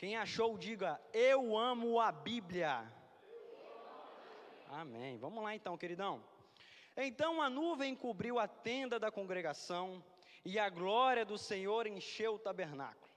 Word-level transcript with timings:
Quem 0.00 0.16
achou, 0.16 0.56
diga: 0.56 0.98
Eu 1.12 1.58
amo 1.58 2.00
a 2.00 2.10
Bíblia. 2.10 2.90
Amém. 4.70 5.18
Vamos 5.18 5.44
lá 5.44 5.54
então, 5.54 5.76
queridão. 5.76 6.24
Então 6.96 7.42
a 7.42 7.50
nuvem 7.50 7.94
cobriu 7.94 8.38
a 8.38 8.48
tenda 8.48 8.98
da 8.98 9.10
congregação, 9.10 10.02
e 10.42 10.58
a 10.58 10.70
glória 10.70 11.22
do 11.22 11.36
Senhor 11.36 11.86
encheu 11.86 12.36
o 12.36 12.38
tabernáculo. 12.38 13.12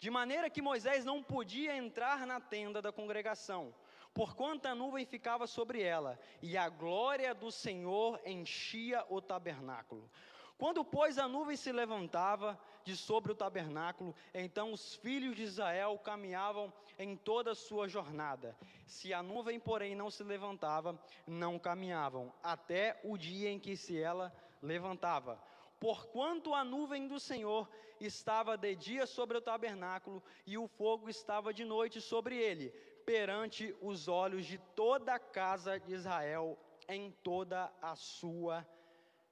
De 0.00 0.10
maneira 0.10 0.50
que 0.50 0.60
Moisés 0.60 1.04
não 1.04 1.22
podia 1.22 1.76
entrar 1.76 2.26
na 2.26 2.40
tenda 2.40 2.82
da 2.82 2.90
congregação, 2.90 3.72
porquanto 4.12 4.66
a 4.66 4.74
nuvem 4.74 5.06
ficava 5.06 5.46
sobre 5.46 5.80
ela, 5.80 6.18
e 6.42 6.56
a 6.56 6.68
glória 6.68 7.32
do 7.32 7.52
Senhor 7.52 8.20
enchia 8.26 9.06
o 9.08 9.22
tabernáculo. 9.22 10.10
Quando, 10.58 10.84
pois, 10.84 11.18
a 11.18 11.28
nuvem 11.28 11.56
se 11.56 11.70
levantava 11.70 12.58
de 12.84 12.96
sobre 12.96 13.32
o 13.32 13.34
tabernáculo, 13.34 14.14
então 14.32 14.72
os 14.72 14.94
filhos 14.96 15.36
de 15.36 15.42
Israel 15.42 15.98
caminhavam 15.98 16.72
em 16.98 17.16
toda 17.16 17.52
a 17.52 17.54
sua 17.54 17.88
jornada. 17.88 18.56
Se 18.86 19.12
a 19.14 19.22
nuvem, 19.22 19.58
porém, 19.58 19.94
não 19.94 20.10
se 20.10 20.22
levantava, 20.22 20.98
não 21.26 21.58
caminhavam, 21.58 22.32
até 22.42 23.00
o 23.04 23.16
dia 23.16 23.50
em 23.50 23.58
que 23.58 23.76
se 23.76 23.98
ela 23.98 24.32
levantava. 24.62 25.40
Porquanto 25.78 26.54
a 26.54 26.62
nuvem 26.62 27.08
do 27.08 27.18
Senhor 27.18 27.68
estava 27.98 28.56
de 28.56 28.74
dia 28.74 29.06
sobre 29.06 29.38
o 29.38 29.40
tabernáculo, 29.40 30.22
e 30.46 30.58
o 30.58 30.66
fogo 30.66 31.08
estava 31.08 31.54
de 31.54 31.64
noite 31.64 32.00
sobre 32.00 32.36
ele, 32.36 32.70
perante 33.06 33.74
os 33.80 34.08
olhos 34.08 34.44
de 34.44 34.58
toda 34.76 35.14
a 35.14 35.18
casa 35.18 35.80
de 35.80 35.92
Israel, 35.92 36.58
em 36.88 37.10
toda 37.22 37.72
a 37.80 37.94
sua 37.96 38.66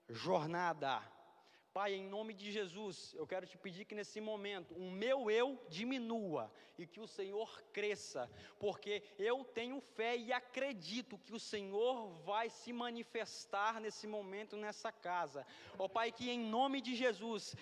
jornada. 0.09 1.03
Pai, 1.79 1.95
em 1.95 2.09
nome 2.09 2.35
de 2.35 2.51
Jesus, 2.51 3.15
eu 3.17 3.25
quero 3.25 3.47
te 3.47 3.57
pedir 3.57 3.85
que 3.85 3.95
nesse 3.95 4.21
momento 4.21 4.75
o 4.75 4.91
meu 4.91 5.31
eu 5.31 5.57
diminua 5.69 6.53
e 6.77 6.85
que 6.85 6.99
o 6.99 7.07
Senhor 7.07 7.63
cresça, 7.73 8.29
porque 8.59 9.01
eu 9.17 9.45
tenho 9.45 9.81
fé 9.81 10.17
e 10.17 10.33
acredito 10.33 11.19
que 11.19 11.33
o 11.33 11.39
Senhor 11.39 12.09
vai 12.25 12.51
se 12.51 12.73
manifestar 12.73 13.81
nesse 13.81 14.09
momento 14.09 14.57
nessa 14.57 14.91
casa. 14.91 15.47
Ó 15.79 15.85
oh, 15.85 15.89
Pai, 15.89 16.11
que 16.11 16.29
em 16.29 16.41
nome 16.41 16.81
de 16.81 16.97
Jesus, 16.97 17.55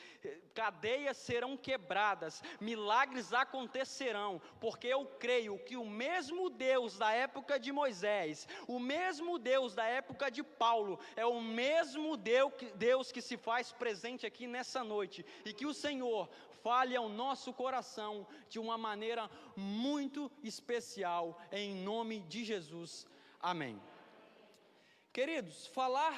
cadeias 0.54 1.18
serão 1.18 1.54
quebradas, 1.54 2.42
milagres 2.58 3.34
acontecerão, 3.34 4.40
porque 4.58 4.86
eu 4.86 5.04
creio 5.04 5.58
que 5.58 5.76
o 5.76 5.84
mesmo 5.84 6.48
Deus 6.48 6.96
da 6.96 7.12
época 7.12 7.58
de 7.58 7.70
Moisés, 7.70 8.48
o 8.66 8.78
mesmo 8.78 9.38
Deus 9.38 9.74
da 9.74 9.84
época 9.84 10.30
de 10.30 10.42
Paulo, 10.42 10.98
é 11.14 11.26
o 11.26 11.38
mesmo 11.40 12.16
Deus 12.16 13.12
que 13.12 13.20
se 13.20 13.36
faz 13.36 13.72
presente 13.72 14.05
presente 14.06 14.24
aqui 14.24 14.46
nessa 14.46 14.84
noite 14.84 15.26
e 15.44 15.52
que 15.52 15.66
o 15.66 15.74
Senhor 15.74 16.28
fale 16.62 16.94
ao 16.94 17.08
nosso 17.08 17.52
coração 17.52 18.12
de 18.48 18.58
uma 18.64 18.78
maneira 18.78 19.28
muito 19.56 20.30
especial, 20.44 21.24
em 21.50 21.74
nome 21.90 22.20
de 22.20 22.44
Jesus. 22.44 23.04
Amém. 23.40 23.74
Queridos, 25.12 25.66
falar 25.66 26.14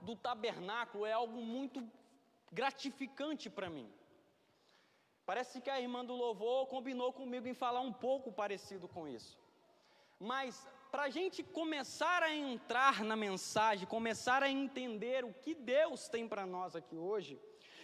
do 0.00 0.16
tabernáculo 0.16 1.04
é 1.04 1.12
algo 1.12 1.42
muito 1.42 1.86
gratificante 2.50 3.50
para 3.50 3.68
mim. 3.68 3.88
Parece 5.26 5.60
que 5.60 5.68
a 5.68 5.80
irmã 5.80 6.02
do 6.10 6.14
louvor 6.14 6.66
combinou 6.68 7.12
comigo 7.12 7.46
em 7.46 7.60
falar 7.64 7.80
um 7.80 7.92
pouco 7.92 8.32
parecido 8.32 8.88
com 8.88 9.06
isso. 9.06 9.36
Mas 10.18 10.66
para 10.96 11.04
a 11.04 11.10
gente 11.10 11.42
começar 11.42 12.22
a 12.22 12.34
entrar 12.34 13.04
na 13.04 13.14
mensagem, 13.14 13.86
começar 13.86 14.42
a 14.42 14.48
entender 14.48 15.26
o 15.26 15.34
que 15.34 15.54
Deus 15.54 16.08
tem 16.08 16.26
para 16.26 16.46
nós 16.46 16.74
aqui 16.74 16.96
hoje, 16.96 17.38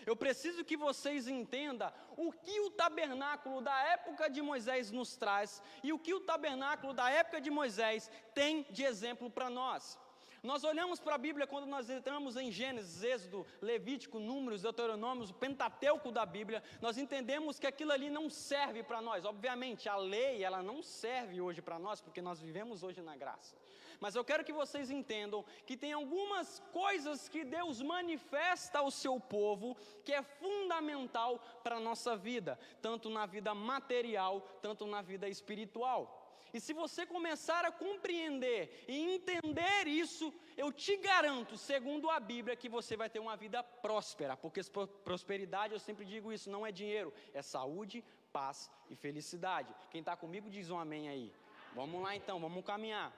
eu 0.07 0.17
preciso 0.17 0.65
que 0.65 0.79
vocês 0.79 1.29
entendam 1.29 1.93
o 2.17 2.33
que 2.33 2.59
o 2.61 2.71
tabernáculo 2.71 3.61
da 3.61 3.79
época 3.83 4.31
de 4.31 4.41
Moisés 4.41 4.91
nos 4.91 5.15
traz 5.15 5.63
e 5.83 5.93
o 5.93 5.99
que 5.99 6.15
o 6.15 6.21
tabernáculo 6.21 6.95
da 6.95 7.11
época 7.11 7.39
de 7.39 7.51
Moisés 7.51 8.11
tem 8.35 8.67
de 8.71 8.83
exemplo 8.83 9.29
para 9.29 9.51
nós. 9.51 9.99
Nós 10.43 10.65
olhamos 10.65 10.99
para 10.99 11.15
a 11.15 11.19
Bíblia 11.19 11.47
quando 11.47 11.67
nós 11.67 11.89
entramos 11.89 12.37
em 12.37 12.51
Gênesis, 12.51 13.05
Êxodo, 13.05 13.47
Levítico, 13.61 14.19
Números, 14.19 14.63
Deuteronômios, 14.63 15.31
o 15.31 15.35
Pentateuco 15.35 16.11
da 16.11 16.27
Bíblia, 16.27 16.65
nós 16.81 16.99
entendemos 16.99 17.61
que 17.61 17.67
aquilo 17.67 17.93
ali 17.93 18.11
não 18.11 18.29
serve 18.29 18.83
para 18.83 19.01
nós. 19.01 19.25
Obviamente, 19.25 19.89
a 19.89 19.95
lei, 19.95 20.43
ela 20.43 20.61
não 20.61 20.83
serve 20.83 21.41
hoje 21.41 21.63
para 21.63 21.79
nós, 21.79 22.01
porque 22.01 22.21
nós 22.21 22.41
vivemos 22.41 22.83
hoje 22.83 23.01
na 23.01 23.17
graça. 23.17 23.57
Mas 24.01 24.17
eu 24.17 24.25
quero 24.25 24.43
que 24.43 24.53
vocês 24.53 24.91
entendam 24.91 25.45
que 25.65 25.77
tem 25.77 25.93
algumas 25.93 26.59
coisas 26.73 27.29
que 27.29 27.45
Deus 27.45 27.81
manifesta 27.81 28.81
ao 28.81 28.91
seu 28.91 29.21
povo 29.21 29.77
que 30.05 30.13
é 30.13 30.25
fundamental 30.25 31.39
para 31.63 31.77
a 31.77 31.81
nossa 31.81 32.17
vida, 32.17 32.59
tanto 32.81 33.09
na 33.09 33.27
vida 33.27 33.55
material, 33.55 34.41
tanto 34.61 34.89
na 34.89 35.03
vida 35.03 35.29
espiritual. 35.29 36.22
E 36.53 36.61
se 36.61 36.73
você 36.73 37.07
começar 37.07 37.65
a 37.65 37.73
compreender 37.73 38.85
e 38.87 39.15
entender 39.15 39.87
isso, 39.87 40.33
eu 40.57 40.71
te 40.71 40.97
garanto, 40.97 41.57
segundo 41.57 42.11
a 42.11 42.21
Bíblia, 42.21 42.55
que 42.55 42.69
você 42.69 42.97
vai 42.97 43.09
ter 43.09 43.21
uma 43.21 43.37
vida 43.37 43.63
próspera, 43.63 44.37
porque 44.37 44.61
prosperidade, 45.03 45.73
eu 45.73 45.79
sempre 45.79 46.05
digo 46.05 46.33
isso, 46.33 46.51
não 46.51 46.67
é 46.67 46.71
dinheiro, 46.71 47.13
é 47.33 47.41
saúde, 47.41 48.05
paz 48.33 48.71
e 48.91 48.95
felicidade. 48.95 49.75
Quem 49.91 50.01
está 50.01 50.15
comigo 50.15 50.51
diz 50.51 50.69
um 50.69 50.79
amém 50.79 51.09
aí. 51.09 51.33
Vamos 51.75 52.03
lá 52.03 52.15
então, 52.15 52.39
vamos 52.39 52.65
caminhar. 52.65 53.11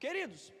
Queridos, 0.00 0.52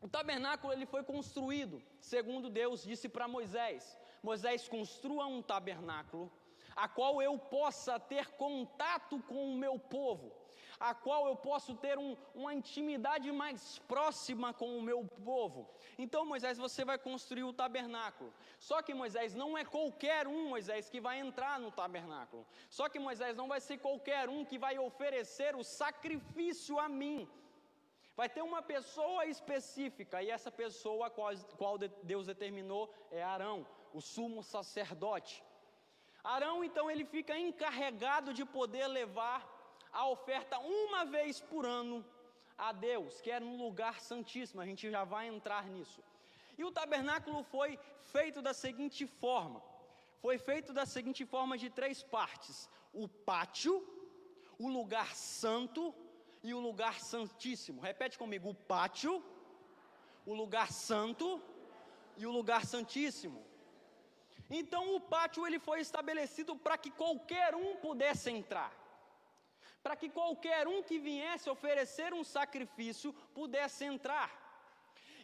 o 0.00 0.08
tabernáculo 0.08 0.72
ele 0.72 0.86
foi 0.86 1.02
construído, 1.02 1.82
segundo 2.00 2.48
Deus 2.48 2.84
disse 2.84 3.08
para 3.08 3.26
Moisés: 3.26 3.98
Moisés 4.22 4.68
construa 4.68 5.26
um 5.26 5.42
tabernáculo 5.42 6.30
a 6.76 6.88
qual 6.88 7.22
eu 7.22 7.38
possa 7.38 7.98
ter 7.98 8.26
contato 8.32 9.20
com 9.28 9.52
o 9.52 9.56
meu 9.56 9.78
povo, 9.78 10.32
a 10.78 10.94
qual 10.94 11.26
eu 11.26 11.36
posso 11.36 11.74
ter 11.74 11.98
um, 11.98 12.16
uma 12.34 12.52
intimidade 12.54 13.30
mais 13.30 13.78
próxima 13.80 14.52
com 14.52 14.76
o 14.76 14.82
meu 14.82 15.04
povo. 15.24 15.68
Então, 15.98 16.26
Moisés, 16.26 16.58
você 16.58 16.84
vai 16.84 16.98
construir 16.98 17.44
o 17.44 17.52
tabernáculo. 17.52 18.32
Só 18.58 18.82
que 18.82 18.94
Moisés 18.94 19.34
não 19.34 19.56
é 19.56 19.64
qualquer 19.64 20.26
um, 20.26 20.48
Moisés, 20.48 20.88
que 20.88 21.00
vai 21.00 21.18
entrar 21.18 21.58
no 21.60 21.70
tabernáculo. 21.70 22.46
Só 22.68 22.88
que 22.88 22.98
Moisés 22.98 23.36
não 23.36 23.48
vai 23.48 23.60
ser 23.60 23.78
qualquer 23.78 24.28
um 24.28 24.44
que 24.44 24.58
vai 24.58 24.78
oferecer 24.78 25.54
o 25.56 25.64
sacrifício 25.64 26.78
a 26.78 26.88
mim. 26.88 27.28
Vai 28.16 28.28
ter 28.28 28.42
uma 28.42 28.62
pessoa 28.62 29.26
específica, 29.26 30.22
e 30.22 30.30
essa 30.30 30.50
pessoa 30.50 31.10
qual, 31.10 31.34
qual 31.56 31.76
Deus 31.78 32.26
determinou 32.26 32.92
é 33.10 33.22
Arão, 33.22 33.66
o 33.92 34.00
sumo 34.00 34.42
sacerdote. 34.42 35.42
Arão 36.22 36.64
então 36.64 36.90
ele 36.90 37.04
fica 37.04 37.36
encarregado 37.36 38.32
de 38.32 38.44
poder 38.44 38.86
levar 38.86 39.53
a 39.94 40.08
oferta 40.08 40.58
uma 40.58 41.04
vez 41.04 41.40
por 41.40 41.64
ano 41.64 42.04
a 42.58 42.72
Deus, 42.72 43.20
que 43.20 43.30
era 43.30 43.44
um 43.44 43.56
lugar 43.56 44.00
santíssimo, 44.00 44.60
a 44.60 44.66
gente 44.66 44.90
já 44.90 45.04
vai 45.04 45.28
entrar 45.28 45.64
nisso. 45.68 46.02
E 46.58 46.64
o 46.64 46.72
tabernáculo 46.72 47.42
foi 47.44 47.78
feito 48.12 48.42
da 48.42 48.52
seguinte 48.52 49.06
forma: 49.06 49.62
foi 50.20 50.36
feito 50.36 50.72
da 50.72 50.84
seguinte 50.84 51.24
forma 51.24 51.56
de 51.56 51.70
três 51.70 52.02
partes: 52.02 52.68
o 52.92 53.08
pátio, 53.08 53.74
o 54.58 54.68
lugar 54.68 55.14
santo 55.14 55.94
e 56.42 56.52
o 56.52 56.60
lugar 56.60 57.00
santíssimo. 57.00 57.80
Repete 57.80 58.18
comigo: 58.18 58.50
o 58.50 58.54
pátio, 58.54 59.22
o 60.26 60.34
lugar 60.34 60.72
santo 60.72 61.40
e 62.16 62.26
o 62.26 62.30
lugar 62.30 62.64
santíssimo. 62.66 63.44
Então 64.50 64.94
o 64.94 65.00
pátio 65.00 65.46
ele 65.46 65.58
foi 65.58 65.80
estabelecido 65.80 66.54
para 66.56 66.76
que 66.76 66.90
qualquer 66.90 67.54
um 67.54 67.76
pudesse 67.76 68.30
entrar. 68.30 68.83
Para 69.84 69.96
que 70.00 70.08
qualquer 70.08 70.66
um 70.66 70.82
que 70.82 70.98
viesse 70.98 71.48
oferecer 71.56 72.10
um 72.12 72.24
sacrifício 72.24 73.12
pudesse 73.38 73.84
entrar. 73.84 74.30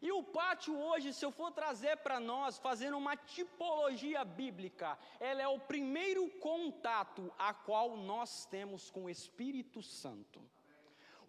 E 0.02 0.10
o 0.12 0.22
pátio 0.22 0.74
hoje, 0.78 1.12
se 1.12 1.24
eu 1.24 1.32
for 1.38 1.50
trazer 1.50 1.96
para 1.98 2.18
nós, 2.18 2.58
fazendo 2.58 2.96
uma 2.96 3.16
tipologia 3.16 4.24
bíblica, 4.24 4.98
ela 5.18 5.42
é 5.42 5.48
o 5.48 5.58
primeiro 5.58 6.28
contato 6.48 7.32
a 7.38 7.52
qual 7.52 7.96
nós 7.96 8.46
temos 8.46 8.90
com 8.90 9.04
o 9.04 9.10
Espírito 9.10 9.82
Santo. 9.82 10.40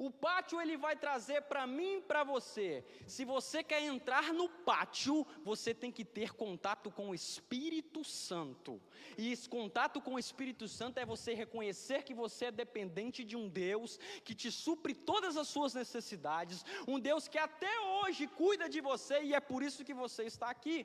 O 0.06 0.09
pátio 0.09 0.59
ele 0.59 0.75
vai 0.77 0.95
trazer 0.95 1.42
para 1.44 1.68
mim 1.68 1.98
e 1.98 2.01
para 2.01 2.24
você. 2.24 2.83
Se 3.06 3.24
você 3.24 3.59
quer 3.63 3.83
entrar 3.83 4.33
no 4.33 4.50
pátio, 4.50 5.27
você 5.44 5.75
tem 5.75 5.92
que 5.92 6.03
ter 6.03 6.33
contato 6.33 6.89
com 6.89 7.09
o 7.09 7.13
Espírito 7.13 8.03
Santo. 8.03 8.81
E 9.15 9.31
esse 9.31 9.48
contato 9.48 10.01
com 10.01 10.15
o 10.15 10.19
Espírito 10.25 10.68
Santo 10.68 10.98
é 10.98 11.06
você 11.06 11.36
reconhecer 11.36 12.01
que 12.01 12.15
você 12.15 12.45
é 12.45 12.51
dependente 12.63 13.24
de 13.24 13.38
um 13.38 13.48
Deus 13.48 14.00
que 14.25 14.33
te 14.33 14.50
supre 14.50 14.95
todas 14.95 15.38
as 15.38 15.48
suas 15.48 15.75
necessidades, 15.75 16.65
um 16.88 17.00
Deus 17.00 17.27
que 17.27 17.38
até 17.38 17.80
hoje 17.80 18.25
cuida 18.25 18.68
de 18.68 18.81
você 18.81 19.21
e 19.21 19.36
é 19.36 19.39
por 19.39 19.62
isso 19.62 19.86
que 19.86 19.94
você 19.94 20.24
está 20.24 20.50
aqui. 20.50 20.80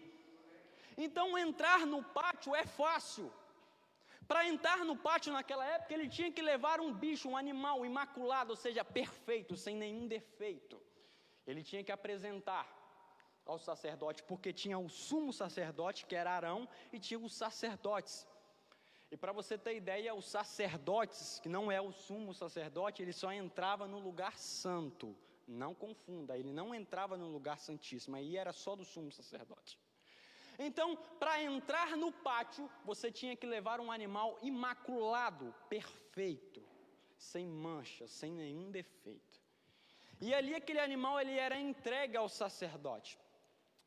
Então 0.95 1.39
entrar 1.39 1.87
no 1.87 2.03
pátio 2.03 2.55
é 2.55 2.67
fácil. 2.67 3.33
Para 4.27 4.47
entrar 4.47 4.79
no 4.85 4.97
pátio 4.97 5.33
naquela 5.33 5.65
época, 5.65 5.95
ele 5.95 6.09
tinha 6.09 6.33
que 6.33 6.43
levar 6.43 6.81
um 6.81 6.93
bicho, 6.93 7.29
um 7.29 7.37
animal 7.37 7.87
imaculado, 7.87 8.51
ou 8.51 8.57
seja, 8.57 8.85
perfeito, 8.85 9.57
sem 9.57 9.77
nenhum 9.77 10.07
defeito. 10.09 10.81
Ele 11.47 11.63
tinha 11.63 11.85
que 11.85 11.93
apresentar 11.93 12.67
ao 13.45 13.59
sacerdote, 13.59 14.25
porque 14.25 14.53
tinha 14.53 14.77
o 14.77 14.89
sumo 14.89 15.33
sacerdote, 15.33 16.07
que 16.07 16.17
era 16.17 16.33
Arão, 16.33 16.69
e 16.93 16.99
tinha 16.99 17.21
os 17.21 17.35
sacerdotes. 17.35 18.27
E 19.11 19.17
para 19.17 19.31
você 19.31 19.57
ter 19.57 19.77
ideia, 19.77 20.13
os 20.15 20.29
sacerdotes, 20.29 21.39
que 21.39 21.49
não 21.49 21.71
é 21.71 21.81
o 21.81 21.93
sumo 21.93 22.35
sacerdote, 22.35 23.03
ele 23.03 23.13
só 23.13 23.33
entrava 23.33 23.87
no 23.87 24.01
lugar 24.01 24.37
santo. 24.37 25.17
Não 25.47 25.73
confunda, 25.73 26.37
ele 26.37 26.53
não 26.53 26.75
entrava 26.75 27.17
no 27.17 27.29
lugar 27.29 27.61
santíssimo, 27.61 28.17
aí 28.17 28.37
era 28.37 28.53
só 28.53 28.75
do 28.75 28.85
sumo 28.85 29.13
sacerdote. 29.13 29.79
Então, 30.59 30.97
para 31.19 31.43
entrar 31.43 31.97
no 31.97 32.11
pátio, 32.11 32.71
você 32.85 33.11
tinha 33.11 33.37
que 33.37 33.47
levar 33.47 33.81
um 33.81 33.93
animal 33.93 34.39
imaculado, 34.43 35.55
perfeito, 35.69 36.63
sem 37.17 37.47
mancha, 37.47 38.07
sem 38.07 38.33
nenhum 38.33 38.71
defeito. 38.71 39.41
E 40.21 40.33
ali 40.33 40.55
aquele 40.55 40.81
animal 40.81 41.21
ele 41.21 41.39
era 41.39 41.59
entregue 41.59 42.17
ao 42.17 42.29
sacerdote. 42.29 43.19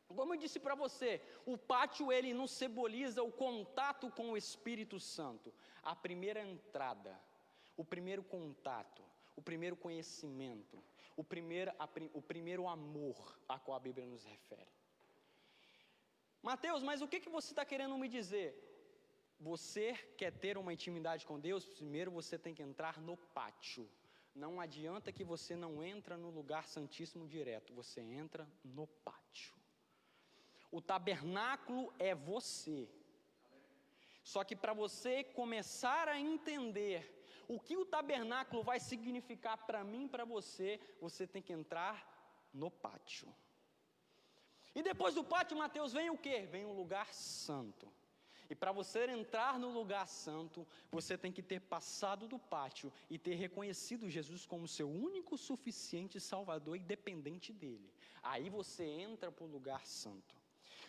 Como 0.07 0.33
eu 0.33 0.39
disse 0.39 0.59
para 0.59 0.75
você, 0.75 1.21
o 1.45 1.57
pátio 1.57 2.11
ele 2.11 2.33
nos 2.33 2.51
simboliza 2.51 3.21
o 3.21 3.31
contato 3.31 4.09
com 4.11 4.31
o 4.31 4.37
Espírito 4.37 4.99
Santo, 4.99 5.53
a 5.83 5.95
primeira 5.95 6.41
entrada, 6.41 7.19
o 7.77 7.85
primeiro 7.85 8.23
contato, 8.23 9.03
o 9.35 9.41
primeiro 9.41 9.75
conhecimento, 9.75 10.83
o 11.15 11.23
primeiro, 11.23 11.71
a, 11.77 11.87
o 12.13 12.21
primeiro 12.21 12.67
amor 12.67 13.39
a 13.47 13.59
qual 13.59 13.77
a 13.77 13.79
Bíblia 13.79 14.05
nos 14.05 14.25
refere. 14.25 14.78
Mateus, 16.41 16.81
mas 16.81 17.01
o 17.01 17.07
que, 17.07 17.19
que 17.19 17.29
você 17.29 17.51
está 17.51 17.65
querendo 17.65 17.97
me 17.97 18.07
dizer? 18.07 18.49
Você 19.39 19.93
quer 20.17 20.31
ter 20.31 20.57
uma 20.57 20.73
intimidade 20.73 21.25
com 21.25 21.39
Deus? 21.39 21.65
Primeiro 21.65 22.11
você 22.11 22.37
tem 22.37 22.53
que 22.53 22.63
entrar 22.63 22.99
no 22.99 23.15
pátio. 23.17 23.89
Não 24.35 24.59
adianta 24.59 25.11
que 25.11 25.23
você 25.23 25.55
não 25.55 25.83
entra 25.83 26.17
no 26.17 26.29
lugar 26.29 26.65
santíssimo 26.67 27.27
direto, 27.27 27.73
você 27.73 28.01
entra 28.01 28.47
no 28.63 28.87
pátio. 28.87 29.53
O 30.71 30.81
tabernáculo 30.81 31.93
é 31.97 32.13
você. 32.13 32.87
Só 34.23 34.43
que 34.43 34.55
para 34.55 34.73
você 34.73 35.23
começar 35.23 36.07
a 36.07 36.19
entender 36.19 37.19
o 37.47 37.59
que 37.59 37.75
o 37.75 37.85
tabernáculo 37.85 38.61
vai 38.61 38.79
significar 38.79 39.57
para 39.65 39.83
mim 39.83 40.07
para 40.07 40.23
você, 40.23 40.79
você 41.01 41.25
tem 41.25 41.41
que 41.41 41.51
entrar 41.51 41.95
no 42.53 42.69
pátio. 42.69 43.33
E 44.75 44.81
depois 44.81 45.15
do 45.15 45.23
pátio, 45.23 45.57
Mateus, 45.57 45.93
vem 45.93 46.09
o 46.09 46.17
que? 46.17 46.41
Vem 46.41 46.65
um 46.65 46.73
lugar 46.73 47.13
santo. 47.13 47.87
E 48.49 48.55
para 48.55 48.71
você 48.71 49.05
entrar 49.05 49.59
no 49.59 49.69
lugar 49.69 50.07
santo, 50.07 50.67
você 50.91 51.15
tem 51.15 51.31
que 51.31 51.43
ter 51.43 51.61
passado 51.61 52.27
do 52.27 52.39
pátio 52.39 52.91
e 53.07 53.17
ter 53.17 53.35
reconhecido 53.35 54.09
Jesus 54.09 54.43
como 54.45 54.67
seu 54.67 54.89
único, 54.89 55.37
suficiente 55.37 56.19
Salvador 56.19 56.75
e 56.75 56.79
dependente 56.79 57.53
dele. 57.53 57.93
Aí 58.23 58.49
você 58.49 58.83
entra 58.83 59.31
para 59.31 59.45
o 59.45 59.47
lugar 59.47 59.85
santo. 59.85 60.35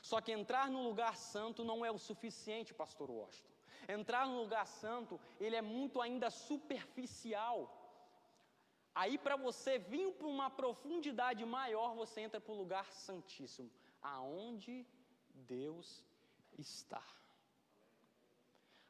Só 0.00 0.22
que 0.22 0.32
entrar 0.32 0.70
no 0.70 0.82
lugar 0.82 1.16
santo 1.16 1.62
não 1.62 1.84
é 1.84 1.90
o 1.90 1.98
suficiente, 1.98 2.72
pastor 2.72 3.10
Washington. 3.10 3.50
Entrar 3.86 4.26
no 4.26 4.40
lugar 4.40 4.66
santo, 4.66 5.20
ele 5.38 5.56
é 5.56 5.62
muito 5.62 6.00
ainda 6.00 6.30
superficial. 6.30 7.79
Aí, 8.94 9.16
para 9.16 9.36
você 9.36 9.78
vir 9.78 10.12
para 10.12 10.26
uma 10.26 10.50
profundidade 10.50 11.44
maior, 11.44 11.94
você 11.94 12.20
entra 12.20 12.40
para 12.40 12.52
o 12.52 12.56
lugar 12.56 12.90
santíssimo, 12.92 13.70
aonde 14.02 14.86
Deus 15.32 16.04
está. 16.58 17.02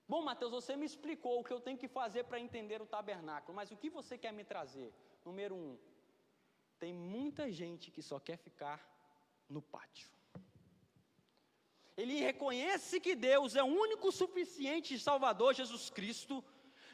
Bom, 0.09 0.23
Mateus, 0.23 0.51
você 0.51 0.75
me 0.75 0.87
explicou 0.87 1.39
o 1.39 1.45
que 1.45 1.53
eu 1.53 1.61
tenho 1.61 1.79
que 1.79 1.87
fazer 1.87 2.25
para 2.25 2.41
entender 2.41 2.81
o 2.83 2.87
tabernáculo, 2.87 3.55
mas 3.55 3.71
o 3.71 3.77
que 3.77 3.91
você 3.91 4.19
quer 4.19 4.33
me 4.33 4.43
trazer? 4.43 4.93
Número 5.25 5.55
um, 5.55 5.79
tem 6.79 6.93
muita 6.93 7.53
gente 7.53 7.91
que 7.91 8.03
só 8.03 8.19
quer 8.19 8.39
ficar 8.39 8.81
no 9.49 9.63
pátio. 9.63 10.11
Ele 11.97 12.19
reconhece 12.19 12.99
que 12.99 13.15
Deus 13.15 13.55
é 13.55 13.63
o 13.63 13.67
único 13.67 14.11
suficiente 14.11 14.99
Salvador, 14.99 15.55
Jesus 15.55 15.91
Cristo, 15.91 16.43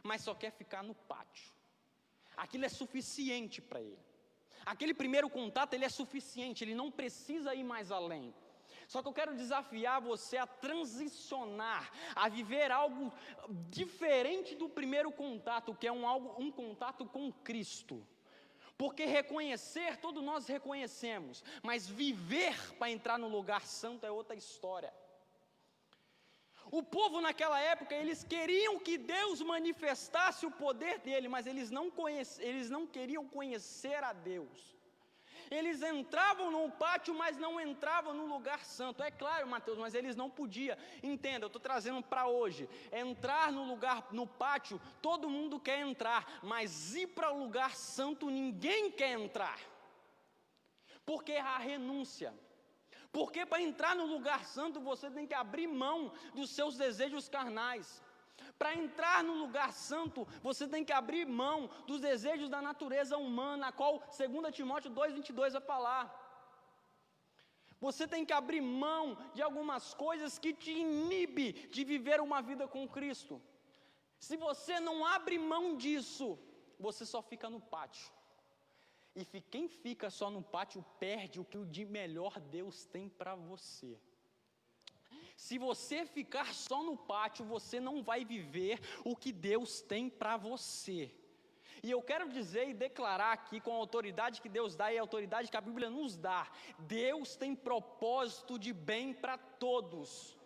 mas 0.03 0.23
só 0.23 0.35
quer 0.35 0.50
ficar 0.50 0.82
no 0.82 0.94
pátio 0.94 1.56
aquilo 2.37 2.65
é 2.65 2.69
suficiente 2.69 3.61
para 3.61 3.81
ele. 3.81 3.99
Aquele 4.65 4.93
primeiro 4.93 5.31
contato, 5.31 5.75
ele 5.75 5.85
é 5.85 5.88
suficiente, 5.88 6.65
ele 6.65 6.75
não 6.75 6.91
precisa 6.91 7.55
ir 7.55 7.62
mais 7.62 7.93
além. 7.93 8.35
Só 8.88 9.03
que 9.03 9.09
eu 9.09 9.12
quero 9.12 9.35
desafiar 9.35 10.00
você 10.00 10.37
a 10.37 10.47
transicionar, 10.47 11.91
a 12.15 12.29
viver 12.29 12.71
algo 12.71 13.12
diferente 13.69 14.55
do 14.55 14.69
primeiro 14.69 15.11
contato, 15.11 15.75
que 15.75 15.87
é 15.87 15.93
um, 15.93 16.06
algo, 16.06 16.41
um 16.41 16.50
contato 16.50 17.05
com 17.06 17.33
Cristo. 17.33 18.06
Porque 18.79 19.05
reconhecer, 19.05 19.97
todos 19.97 20.23
nós 20.23 20.47
reconhecemos, 20.47 21.43
mas 21.62 21.89
viver 21.89 22.75
para 22.75 22.91
entrar 22.91 23.19
no 23.19 23.29
lugar 23.29 23.65
santo 23.67 24.05
é 24.05 24.11
outra 24.11 24.37
história. 24.37 24.93
O 26.71 26.83
povo 26.83 27.21
naquela 27.21 27.61
época, 27.61 27.95
eles 27.95 28.25
queriam 28.25 28.79
que 28.79 28.99
Deus 28.99 29.41
manifestasse 29.41 30.45
o 30.45 30.51
poder 30.51 30.99
dele, 30.99 31.29
mas 31.29 31.47
eles 31.47 31.71
não, 31.71 31.91
conhece, 31.91 32.43
eles 32.43 32.69
não 32.69 32.87
queriam 32.87 33.27
conhecer 33.27 34.03
a 34.03 34.13
Deus. 34.13 34.77
Eles 35.51 35.81
entravam 35.83 36.51
no 36.51 36.71
pátio, 36.71 37.15
mas 37.15 37.37
não 37.37 37.61
entravam 37.61 38.13
no 38.13 38.27
lugar 38.27 38.65
santo. 38.65 39.03
É 39.03 39.11
claro, 39.11 39.47
Mateus, 39.47 39.79
mas 39.79 39.95
eles 39.95 40.17
não 40.17 40.29
podiam. 40.29 40.77
Entenda, 41.03 41.45
eu 41.45 41.47
estou 41.47 41.61
trazendo 41.61 42.03
para 42.03 42.27
hoje. 42.27 42.69
Entrar 42.93 43.53
no 43.53 43.65
lugar, 43.65 44.09
no 44.11 44.27
pátio, 44.27 44.81
todo 45.01 45.31
mundo 45.31 45.61
quer 45.61 45.81
entrar, 45.81 46.41
mas 46.43 46.95
ir 46.97 47.09
para 47.09 47.33
o 47.33 47.39
lugar 47.39 47.77
santo, 47.77 48.29
ninguém 48.29 48.91
quer 48.91 49.13
entrar. 49.13 49.59
Porque 51.05 51.33
a 51.35 51.59
renúncia. 51.59 52.35
Porque 53.17 53.43
para 53.51 53.63
entrar 53.63 53.93
no 53.99 54.07
lugar 54.15 54.41
santo 54.45 54.79
você 54.89 55.07
tem 55.17 55.27
que 55.29 55.37
abrir 55.43 55.67
mão 55.85 55.99
dos 56.39 56.51
seus 56.57 56.77
desejos 56.83 57.31
carnais. 57.37 57.87
Para 58.59 58.75
entrar 58.75 59.25
no 59.29 59.35
lugar 59.43 59.71
santo, 59.73 60.29
você 60.43 60.65
tem 60.73 60.85
que 60.85 60.93
abrir 60.93 61.25
mão 61.27 61.59
dos 61.87 62.01
desejos 62.09 62.51
da 62.55 62.61
natureza 62.61 63.17
humana, 63.17 63.69
a 63.69 63.73
qual 63.73 63.93
2 64.19 64.55
Timóteo 64.55 64.91
2,22 64.91 65.53
vai 65.53 65.63
falar. 65.63 66.05
Você 67.87 68.07
tem 68.07 68.27
que 68.27 68.35
abrir 68.41 68.61
mão 68.61 69.17
de 69.37 69.41
algumas 69.41 69.95
coisas 69.95 70.39
que 70.39 70.53
te 70.53 70.73
inibe 70.73 71.47
de 71.77 71.85
viver 71.85 72.21
uma 72.21 72.43
vida 72.43 72.69
com 72.69 72.87
Cristo. 72.87 73.41
Se 74.19 74.37
você 74.37 74.79
não 74.79 75.07
abre 75.07 75.39
mão 75.39 75.65
disso, 75.85 76.39
você 76.79 77.07
só 77.07 77.23
fica 77.23 77.49
no 77.49 77.63
pátio. 77.77 78.16
E 79.17 79.25
quem 79.41 79.67
fica 79.67 80.11
só 80.11 80.31
no 80.31 80.43
pátio 80.43 80.85
perde 81.01 81.41
o 81.41 81.45
que 81.45 81.57
o 81.57 81.65
de 81.65 81.87
melhor 81.87 82.39
Deus 82.39 82.85
tem 82.85 83.09
para 83.09 83.35
você. 83.35 83.99
Se 85.37 85.57
você 85.59 86.05
ficar 86.05 86.53
só 86.53 86.83
no 86.83 86.97
pátio, 86.97 87.45
você 87.45 87.81
não 87.81 88.03
vai 88.03 88.25
viver 88.25 88.79
o 89.05 89.17
que 89.17 89.33
Deus 89.33 89.81
tem 89.81 90.11
para 90.11 90.37
você. 90.37 91.11
E 91.83 91.91
eu 91.91 92.03
quero 92.03 92.29
dizer 92.29 92.69
e 92.69 92.75
declarar 92.75 93.32
aqui 93.32 93.61
com 93.61 93.73
a 93.73 93.77
autoridade 93.77 94.41
que 94.41 94.49
Deus 94.49 94.75
dá 94.75 94.93
e 94.93 94.99
a 94.99 95.01
autoridade 95.01 95.51
que 95.51 95.56
a 95.56 95.61
Bíblia 95.61 95.89
nos 95.89 96.17
dá: 96.17 96.51
Deus 96.79 97.37
tem 97.37 97.55
propósito 97.55 98.58
de 98.58 98.73
bem 98.73 99.15
para 99.15 99.39
todos. 99.39 100.37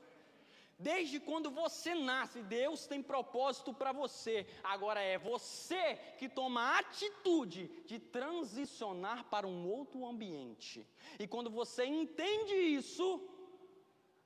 Desde 0.81 1.21
quando 1.21 1.51
você 1.51 1.95
nasce, 1.95 2.43
Deus 2.43 2.87
tem 2.87 3.03
propósito 3.03 3.71
para 3.81 3.93
você. 3.93 4.47
Agora 4.65 5.01
é 5.03 5.19
você 5.19 5.97
que 6.19 6.27
toma 6.27 6.63
a 6.63 6.79
atitude 6.79 7.67
de 7.85 7.99
transicionar 7.99 9.25
para 9.25 9.47
um 9.47 9.69
outro 9.69 10.07
ambiente. 10.07 10.87
E 11.19 11.27
quando 11.27 11.51
você 11.51 11.85
entende 11.85 12.55
isso, 12.55 13.07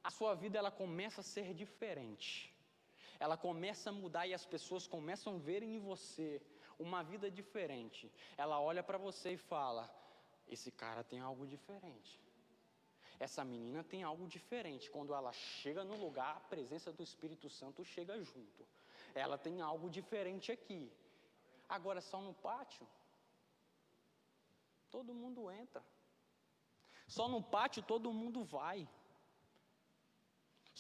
a 0.03 0.11
sua 0.11 0.35
vida 0.35 0.57
ela 0.57 0.71
começa 0.71 1.23
a 1.23 1.25
ser 1.25 1.53
diferente. 1.55 2.55
Ela 3.19 3.37
começa 3.37 3.91
a 3.91 3.93
mudar 3.93 4.25
e 4.29 4.35
as 4.35 4.47
pessoas 4.47 4.87
começam 4.87 5.35
a 5.35 5.39
ver 5.39 5.63
em 5.65 5.81
você 5.81 6.41
uma 6.79 7.03
vida 7.03 7.29
diferente. 7.29 8.13
Ela 8.37 8.61
olha 8.61 8.83
para 8.83 8.99
você 8.99 9.33
e 9.33 9.37
fala: 9.37 9.93
esse 10.47 10.71
cara 10.71 11.03
tem 11.03 11.19
algo 11.19 11.45
diferente. 11.47 12.21
Essa 13.27 13.43
menina 13.53 13.83
tem 13.83 14.03
algo 14.03 14.25
diferente. 14.37 14.91
Quando 14.95 15.15
ela 15.19 15.33
chega 15.33 15.83
no 15.91 15.97
lugar, 16.05 16.33
a 16.37 16.49
presença 16.55 16.93
do 16.97 17.03
Espírito 17.09 17.49
Santo 17.59 17.83
chega 17.93 18.15
junto. 18.31 18.63
Ela 19.23 19.39
tem 19.47 19.63
algo 19.63 19.89
diferente 19.99 20.53
aqui. 20.57 20.83
Agora, 21.77 22.01
só 22.11 22.19
no 22.27 22.35
pátio, 22.49 22.87
todo 24.91 25.15
mundo 25.23 25.51
entra. 25.51 25.83
Só 27.17 27.27
no 27.35 27.41
pátio 27.57 27.83
todo 27.93 28.13
mundo 28.21 28.45
vai. 28.45 28.81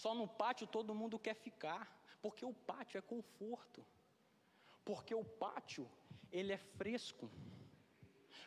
Só 0.02 0.12
no 0.20 0.28
pátio 0.42 0.66
todo 0.76 0.98
mundo 1.00 1.18
quer 1.26 1.36
ficar, 1.46 1.82
porque 2.20 2.44
o 2.44 2.54
pátio 2.72 2.98
é 2.98 3.10
conforto. 3.14 3.80
Porque 4.84 5.14
o 5.14 5.24
pátio, 5.46 5.88
ele 6.30 6.52
é 6.52 6.60
fresco. 6.78 7.26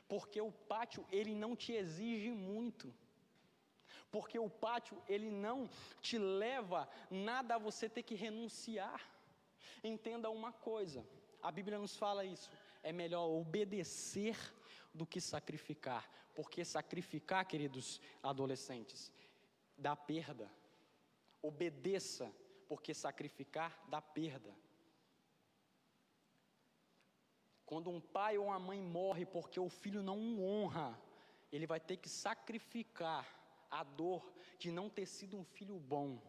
Porque 0.08 0.40
o 0.40 0.52
pátio, 0.74 1.04
ele 1.20 1.34
não 1.44 1.56
te 1.56 1.72
exige 1.82 2.30
muito 2.30 2.94
porque 4.12 4.40
o 4.40 4.50
pátio 4.50 5.02
ele 5.08 5.30
não 5.30 5.70
te 6.02 6.18
leva 6.18 6.88
nada 7.10 7.56
a 7.56 7.58
você 7.58 7.90
ter 7.90 8.04
que 8.04 8.16
renunciar. 8.16 9.02
Entenda 9.84 10.30
uma 10.30 10.52
coisa, 10.52 11.06
a 11.42 11.52
Bíblia 11.52 11.78
nos 11.78 11.96
fala 11.96 12.26
isso, 12.26 12.50
é 12.82 12.92
melhor 12.92 13.28
obedecer 13.28 14.38
do 14.94 15.06
que 15.06 15.22
sacrificar, 15.22 16.10
porque 16.34 16.64
sacrificar, 16.66 17.46
queridos 17.46 18.02
adolescentes, 18.24 19.12
dá 19.78 19.96
perda. 19.96 20.50
Obedeça, 21.42 22.34
porque 22.68 22.94
sacrificar 22.94 23.80
dá 23.88 24.02
perda. 24.02 24.54
Quando 27.66 27.90
um 27.90 28.00
pai 28.00 28.38
ou 28.38 28.46
uma 28.46 28.60
mãe 28.60 28.82
morre 28.82 29.26
porque 29.26 29.60
o 29.60 29.70
filho 29.70 30.02
não 30.02 30.18
o 30.18 30.44
honra, 30.44 31.00
ele 31.52 31.68
vai 31.68 31.80
ter 31.80 31.98
que 31.98 32.10
sacrificar 32.10 33.28
a 33.70 33.84
dor 33.84 34.34
de 34.58 34.72
não 34.72 34.90
ter 34.90 35.06
sido 35.06 35.38
um 35.38 35.44
filho 35.44 35.80
bom. 35.80 36.20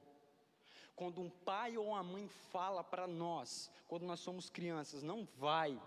Quando 0.95 1.21
um 1.21 1.31
pai 1.31 1.77
ou 1.77 1.89
uma 1.89 2.03
mãe 2.03 2.27
fala 2.27 2.83
para 2.83 3.07
nós, 3.07 3.71
quando 3.87 4.05
nós 4.05 4.21
somos 4.21 4.51
crianças, 4.51 5.03
não 5.03 5.25
vai, 5.37 5.81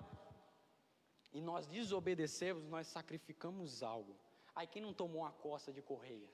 e 1.33 1.41
nós 1.41 1.67
desobedecemos, 1.67 2.63
nós 2.65 2.87
sacrificamos 2.87 3.83
algo. 3.83 4.15
Aí 4.55 4.67
quem 4.67 4.81
não 4.81 4.93
tomou 4.93 5.21
uma 5.21 5.31
costa 5.31 5.71
de 5.71 5.81
correia? 5.81 6.29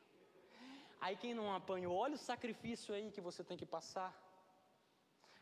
Aí 1.00 1.16
quem 1.16 1.34
não 1.34 1.54
apanhou, 1.54 1.96
olha 1.96 2.16
o 2.16 2.18
sacrifício 2.18 2.94
aí 2.94 3.12
que 3.12 3.22
você 3.22 3.44
tem 3.44 3.58
que 3.58 3.66
passar. 3.66 4.12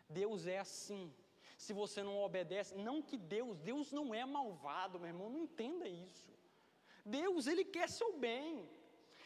Deus 0.10 0.46
é 0.46 0.60
assim. 0.60 1.13
Se 1.58 1.72
você 1.72 2.03
não 2.03 2.17
obedece, 2.20 2.75
não 2.75 3.01
que 3.01 3.17
Deus, 3.17 3.58
Deus 3.60 3.91
não 3.91 4.13
é 4.13 4.25
malvado, 4.25 5.00
meu 5.00 5.08
irmão, 5.08 5.29
não 5.29 5.39
entenda 5.39 5.88
isso. 5.88 6.29
Deus, 7.05 7.48
ele 7.48 7.63
quer 7.63 7.89
seu 7.89 8.17
bem. 8.17 8.70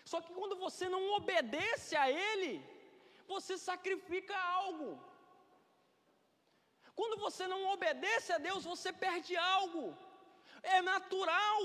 Só 0.10 0.18
que 0.24 0.32
quando 0.38 0.56
você 0.66 0.86
não 0.94 1.01
obedece 1.18 1.94
a 2.04 2.06
ele, 2.30 2.54
você 3.34 3.54
sacrifica 3.70 4.36
algo. 4.62 4.89
Quando 7.00 7.18
você 7.25 7.44
não 7.51 7.62
obedece 7.74 8.30
a 8.34 8.39
Deus, 8.48 8.63
você 8.72 8.92
perde 9.04 9.36
algo. 9.58 9.84
É 10.75 10.82
natural. 10.94 11.62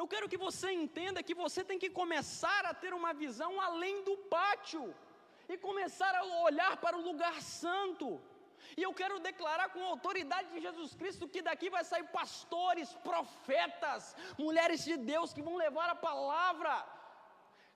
Eu 0.00 0.06
quero 0.12 0.28
que 0.32 0.40
você 0.46 0.68
entenda 0.84 1.26
que 1.28 1.36
você 1.42 1.62
tem 1.70 1.80
que 1.82 1.90
começar 2.00 2.62
a 2.66 2.74
ter 2.82 2.92
uma 3.00 3.12
visão 3.24 3.52
além 3.68 3.96
do 4.08 4.16
pátio 4.36 4.84
e 5.52 5.56
começar 5.68 6.14
a 6.20 6.24
olhar 6.48 6.72
para 6.84 6.96
o 6.96 7.04
lugar 7.10 7.36
santo. 7.42 8.08
E 8.76 8.82
eu 8.82 8.92
quero 8.94 9.18
declarar 9.20 9.68
com 9.70 9.82
a 9.84 9.92
autoridade 9.94 10.50
de 10.52 10.60
Jesus 10.60 10.94
Cristo 10.94 11.28
que 11.28 11.42
daqui 11.42 11.70
vai 11.70 11.84
sair 11.84 12.04
pastores, 12.20 12.92
profetas, 13.10 14.16
mulheres 14.38 14.84
de 14.84 14.96
Deus 14.96 15.32
que 15.32 15.42
vão 15.42 15.56
levar 15.56 15.88
a 15.90 15.94
palavra. 15.94 16.74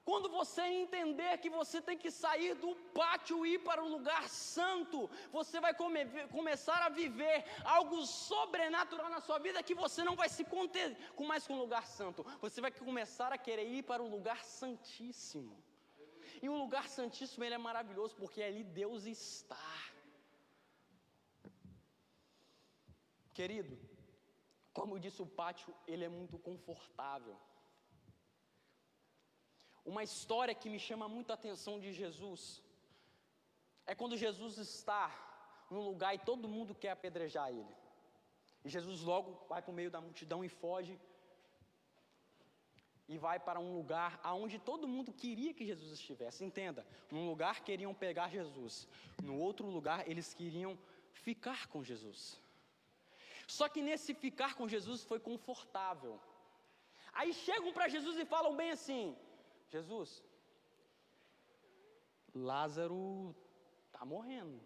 Quando 0.09 0.29
você 0.31 0.63
entender 0.63 1.37
que 1.37 1.51
você 1.51 1.79
tem 1.83 1.99
que 2.03 2.11
sair 2.11 2.55
do 2.55 2.75
pátio 2.99 3.45
e 3.45 3.55
ir 3.57 3.59
para 3.59 3.85
o 3.85 3.89
lugar 3.89 4.27
santo, 4.27 4.99
você 5.31 5.61
vai 5.61 5.75
come, 5.75 6.03
começar 6.29 6.81
a 6.83 6.89
viver 6.89 7.45
algo 7.63 7.99
sobrenatural 8.07 9.11
na 9.11 9.21
sua 9.21 9.39
vida 9.39 9.63
que 9.63 9.75
você 9.75 10.03
não 10.03 10.17
vai 10.17 10.31
se 10.31 10.45
conter 10.45 10.97
com 11.15 11.27
mais 11.27 11.47
com 11.47 11.57
o 11.57 11.63
lugar 11.65 11.87
santo. 11.87 12.25
Você 12.41 12.59
vai 12.59 12.71
começar 12.71 13.35
a 13.35 13.37
querer 13.37 13.69
ir 13.69 13.83
para 13.83 14.03
o 14.03 14.09
lugar 14.09 14.43
santíssimo. 14.47 15.63
E 16.41 16.49
o 16.49 16.57
lugar 16.57 16.89
santíssimo 16.89 17.45
ele 17.45 17.57
é 17.57 17.59
maravilhoso 17.59 18.15
porque 18.17 18.43
ali 18.43 18.65
Deus 18.65 19.05
está. 19.05 19.69
Querido, 23.39 23.79
como 24.77 24.99
disse, 24.99 25.21
o 25.23 25.33
pátio 25.41 25.73
ele 25.87 26.05
é 26.05 26.09
muito 26.09 26.37
confortável. 26.47 27.37
Uma 29.85 30.03
história 30.03 30.55
que 30.61 30.69
me 30.69 30.81
chama 30.87 31.07
muito 31.09 31.31
a 31.31 31.35
atenção 31.35 31.75
de 31.79 31.93
Jesus 31.93 32.61
é 33.87 33.95
quando 33.95 34.17
Jesus 34.17 34.59
está 34.59 35.05
num 35.71 35.85
lugar 35.91 36.13
e 36.17 36.25
todo 36.31 36.53
mundo 36.57 36.75
quer 36.75 36.91
apedrejar 36.91 37.49
ele. 37.51 37.75
E 38.65 38.69
Jesus 38.69 39.03
logo 39.03 39.47
vai 39.49 39.63
para 39.63 39.71
o 39.71 39.79
meio 39.81 39.93
da 39.97 40.01
multidão 40.01 40.43
e 40.45 40.49
foge 40.49 40.99
e 43.09 43.17
vai 43.19 43.39
para 43.39 43.61
um 43.61 43.73
lugar 43.79 44.19
aonde 44.25 44.59
todo 44.59 44.93
mundo 44.97 45.13
queria 45.13 45.55
que 45.55 45.65
Jesus 45.65 45.93
estivesse. 45.93 46.45
Entenda, 46.45 46.85
num 47.09 47.29
lugar 47.31 47.63
queriam 47.63 47.95
pegar 47.95 48.31
Jesus, 48.31 48.89
no 49.23 49.39
outro 49.39 49.65
lugar 49.69 50.11
eles 50.11 50.35
queriam 50.35 50.77
ficar 51.13 51.69
com 51.69 51.85
Jesus. 51.85 52.48
Só 53.57 53.67
que 53.73 53.81
nesse 53.89 54.13
ficar 54.13 54.55
com 54.55 54.69
Jesus 54.69 55.03
foi 55.11 55.19
confortável. 55.19 56.21
Aí 57.13 57.33
chegam 57.33 57.73
para 57.73 57.89
Jesus 57.89 58.17
e 58.19 58.25
falam 58.35 58.55
bem 58.61 58.71
assim: 58.71 59.17
Jesus, 59.75 60.23
Lázaro 62.35 63.35
está 63.87 64.05
morrendo. 64.05 64.61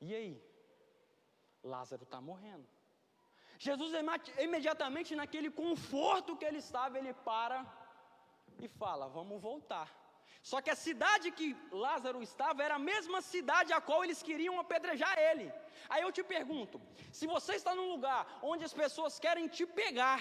E 0.00 0.14
aí? 0.14 0.42
Lázaro 1.62 2.04
está 2.04 2.20
morrendo. 2.20 2.66
Jesus, 3.58 3.92
imediatamente 4.38 5.14
naquele 5.14 5.50
conforto 5.50 6.34
que 6.34 6.46
ele 6.46 6.60
estava, 6.66 6.98
ele 6.98 7.12
para 7.12 7.58
e 8.58 8.68
fala: 8.68 9.06
Vamos 9.06 9.40
voltar. 9.42 9.99
Só 10.42 10.60
que 10.62 10.70
a 10.70 10.74
cidade 10.86 11.30
que 11.30 11.48
Lázaro 11.70 12.22
estava 12.22 12.62
era 12.62 12.76
a 12.76 12.86
mesma 12.92 13.20
cidade 13.20 13.72
a 13.72 13.80
qual 13.80 14.02
eles 14.04 14.22
queriam 14.22 14.58
apedrejar 14.58 15.14
ele. 15.18 15.52
Aí 15.88 16.02
eu 16.02 16.12
te 16.12 16.22
pergunto: 16.22 16.80
se 17.12 17.26
você 17.26 17.54
está 17.54 17.74
num 17.74 17.88
lugar 17.94 18.38
onde 18.42 18.64
as 18.64 18.72
pessoas 18.72 19.18
querem 19.18 19.48
te 19.48 19.66
pegar, 19.66 20.20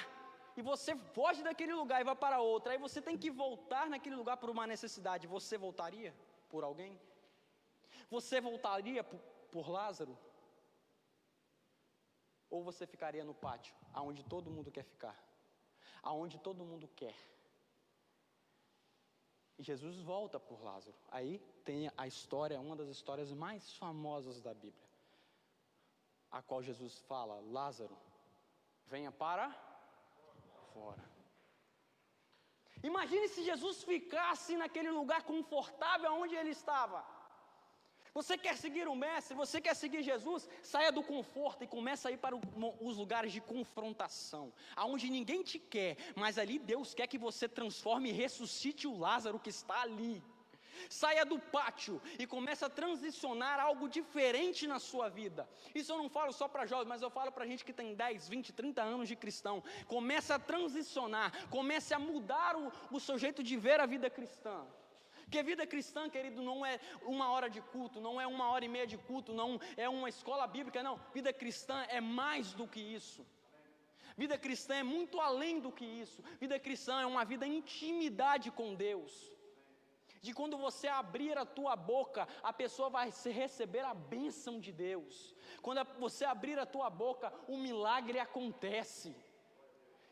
e 0.58 0.62
você 0.62 0.94
foge 1.18 1.42
daquele 1.42 1.74
lugar 1.74 2.02
e 2.02 2.04
vai 2.04 2.16
para 2.16 2.42
outro, 2.42 2.72
aí 2.72 2.78
você 2.78 3.02
tem 3.02 3.18
que 3.18 3.32
voltar 3.32 3.90
naquele 3.90 4.16
lugar 4.16 4.38
por 4.38 4.50
uma 4.50 4.68
necessidade, 4.68 5.26
você 5.36 5.58
voltaria 5.58 6.14
por 6.50 6.64
alguém? 6.64 7.00
Você 8.10 8.42
voltaria 8.42 9.04
por, 9.04 9.20
por 9.54 9.70
Lázaro? 9.70 10.18
Ou 12.50 12.64
você 12.64 12.86
ficaria 12.86 13.24
no 13.24 13.34
pátio, 13.34 13.74
aonde 13.94 14.24
todo 14.24 14.52
mundo 14.52 14.70
quer 14.72 14.84
ficar, 14.84 15.18
aonde 16.02 16.38
todo 16.40 16.66
mundo 16.66 16.88
quer? 16.90 17.16
E 19.60 19.64
Jesus 19.64 20.00
volta 20.00 20.40
por 20.40 20.64
Lázaro. 20.64 20.96
Aí 21.12 21.38
tem 21.66 21.92
a 21.98 22.08
história, 22.08 22.62
uma 22.62 22.78
das 22.78 22.88
histórias 22.88 23.34
mais 23.34 23.74
famosas 23.74 24.42
da 24.42 24.54
Bíblia, 24.54 24.90
a 26.32 26.42
qual 26.42 26.64
Jesus 26.64 26.98
fala: 27.00 27.42
Lázaro, 27.42 27.98
venha 28.86 29.12
para 29.12 29.46
fora. 30.74 31.04
Imagine 32.82 33.28
se 33.28 33.44
Jesus 33.44 33.84
ficasse 33.84 34.56
naquele 34.56 34.92
lugar 34.92 35.24
confortável 35.24 36.14
onde 36.14 36.36
ele 36.36 36.52
estava. 36.52 37.06
Você 38.14 38.38
quer 38.38 38.58
seguir 38.58 38.88
o 38.88 38.96
Mestre, 38.96 39.36
você 39.36 39.62
quer 39.62 39.76
seguir 39.76 40.02
Jesus, 40.02 40.48
saia 40.64 40.92
do 40.92 41.04
conforto 41.04 41.64
e 41.64 41.68
comece 41.68 42.08
a 42.08 42.12
ir 42.12 42.18
para 42.18 42.36
os 42.36 42.98
lugares 42.98 43.32
de 43.32 43.42
confrontação, 43.42 44.52
aonde 44.76 45.10
ninguém 45.10 45.44
te 45.44 45.60
quer, 45.60 45.98
mas 46.16 46.38
ali 46.38 46.58
Deus 46.58 46.94
quer 46.94 47.08
que 47.08 47.18
você 47.18 47.48
transforme 47.48 48.10
e 48.10 48.14
ressuscite 48.14 48.88
o 48.88 48.98
Lázaro 48.98 49.40
que 49.40 49.50
está 49.50 49.82
ali. 49.82 50.24
Saia 50.90 51.26
do 51.26 51.38
pátio 51.38 52.02
e 52.18 52.26
comece 52.26 52.64
a 52.64 52.70
transicionar 52.70 53.60
algo 53.60 53.90
diferente 53.90 54.68
na 54.68 54.80
sua 54.80 55.10
vida. 55.10 55.50
Isso 55.76 55.92
eu 55.92 55.98
não 55.98 56.10
falo 56.10 56.32
só 56.32 56.48
para 56.48 56.66
jovens, 56.66 56.88
mas 56.88 57.02
eu 57.02 57.10
falo 57.10 57.32
para 57.32 57.46
gente 57.46 57.66
que 57.66 57.74
tem 57.74 57.94
10, 57.94 58.30
20, 58.30 58.54
30 58.54 58.82
anos 58.82 59.08
de 59.08 59.16
cristão. 59.16 59.64
Comece 59.88 60.32
a 60.32 60.40
transicionar, 60.40 61.48
comece 61.50 61.94
a 61.94 62.00
mudar 62.00 62.56
o, 62.56 62.72
o 62.92 63.00
seu 63.00 63.18
jeito 63.18 63.44
de 63.44 63.58
ver 63.58 63.80
a 63.80 63.86
vida 63.86 64.10
cristã. 64.10 64.66
Porque 65.30 65.44
vida 65.44 65.66
cristã, 65.68 66.10
querido, 66.10 66.42
não 66.42 66.66
é 66.66 66.80
uma 67.04 67.30
hora 67.32 67.48
de 67.56 67.62
culto, 67.62 68.02
não 68.02 68.20
é 68.20 68.26
uma 68.26 68.50
hora 68.50 68.66
e 68.66 68.68
meia 68.68 68.88
de 68.88 68.98
culto, 68.98 69.32
não 69.32 69.60
é 69.78 69.88
uma 69.88 70.10
escola 70.10 70.48
bíblica, 70.48 70.82
não. 70.82 71.00
Vida 71.14 71.32
cristã 71.32 71.86
é 71.88 72.02
mais 72.02 72.52
do 72.54 72.68
que 72.68 72.80
isso. 72.80 73.24
Vida 74.18 74.40
cristã 74.40 74.74
é 74.78 74.82
muito 74.82 75.22
além 75.22 75.60
do 75.60 75.72
que 75.72 75.86
isso. 75.86 76.24
Vida 76.40 76.58
cristã 76.60 77.00
é 77.00 77.06
uma 77.06 77.24
vida 77.24 77.46
intimidade 77.46 78.50
com 78.50 78.74
Deus 78.74 79.14
de 80.22 80.34
quando 80.34 80.58
você 80.58 80.88
abrir 80.88 81.38
a 81.38 81.46
tua 81.46 81.76
boca, 81.76 82.28
a 82.44 82.52
pessoa 82.52 82.90
vai 82.90 83.10
receber 83.42 83.86
a 83.86 83.94
bênção 83.94 84.60
de 84.60 84.72
Deus. 84.72 85.34
Quando 85.62 85.82
você 85.98 86.26
abrir 86.26 86.60
a 86.60 86.66
tua 86.66 86.90
boca, 86.90 87.32
o 87.48 87.56
milagre 87.56 88.20
acontece. 88.20 89.16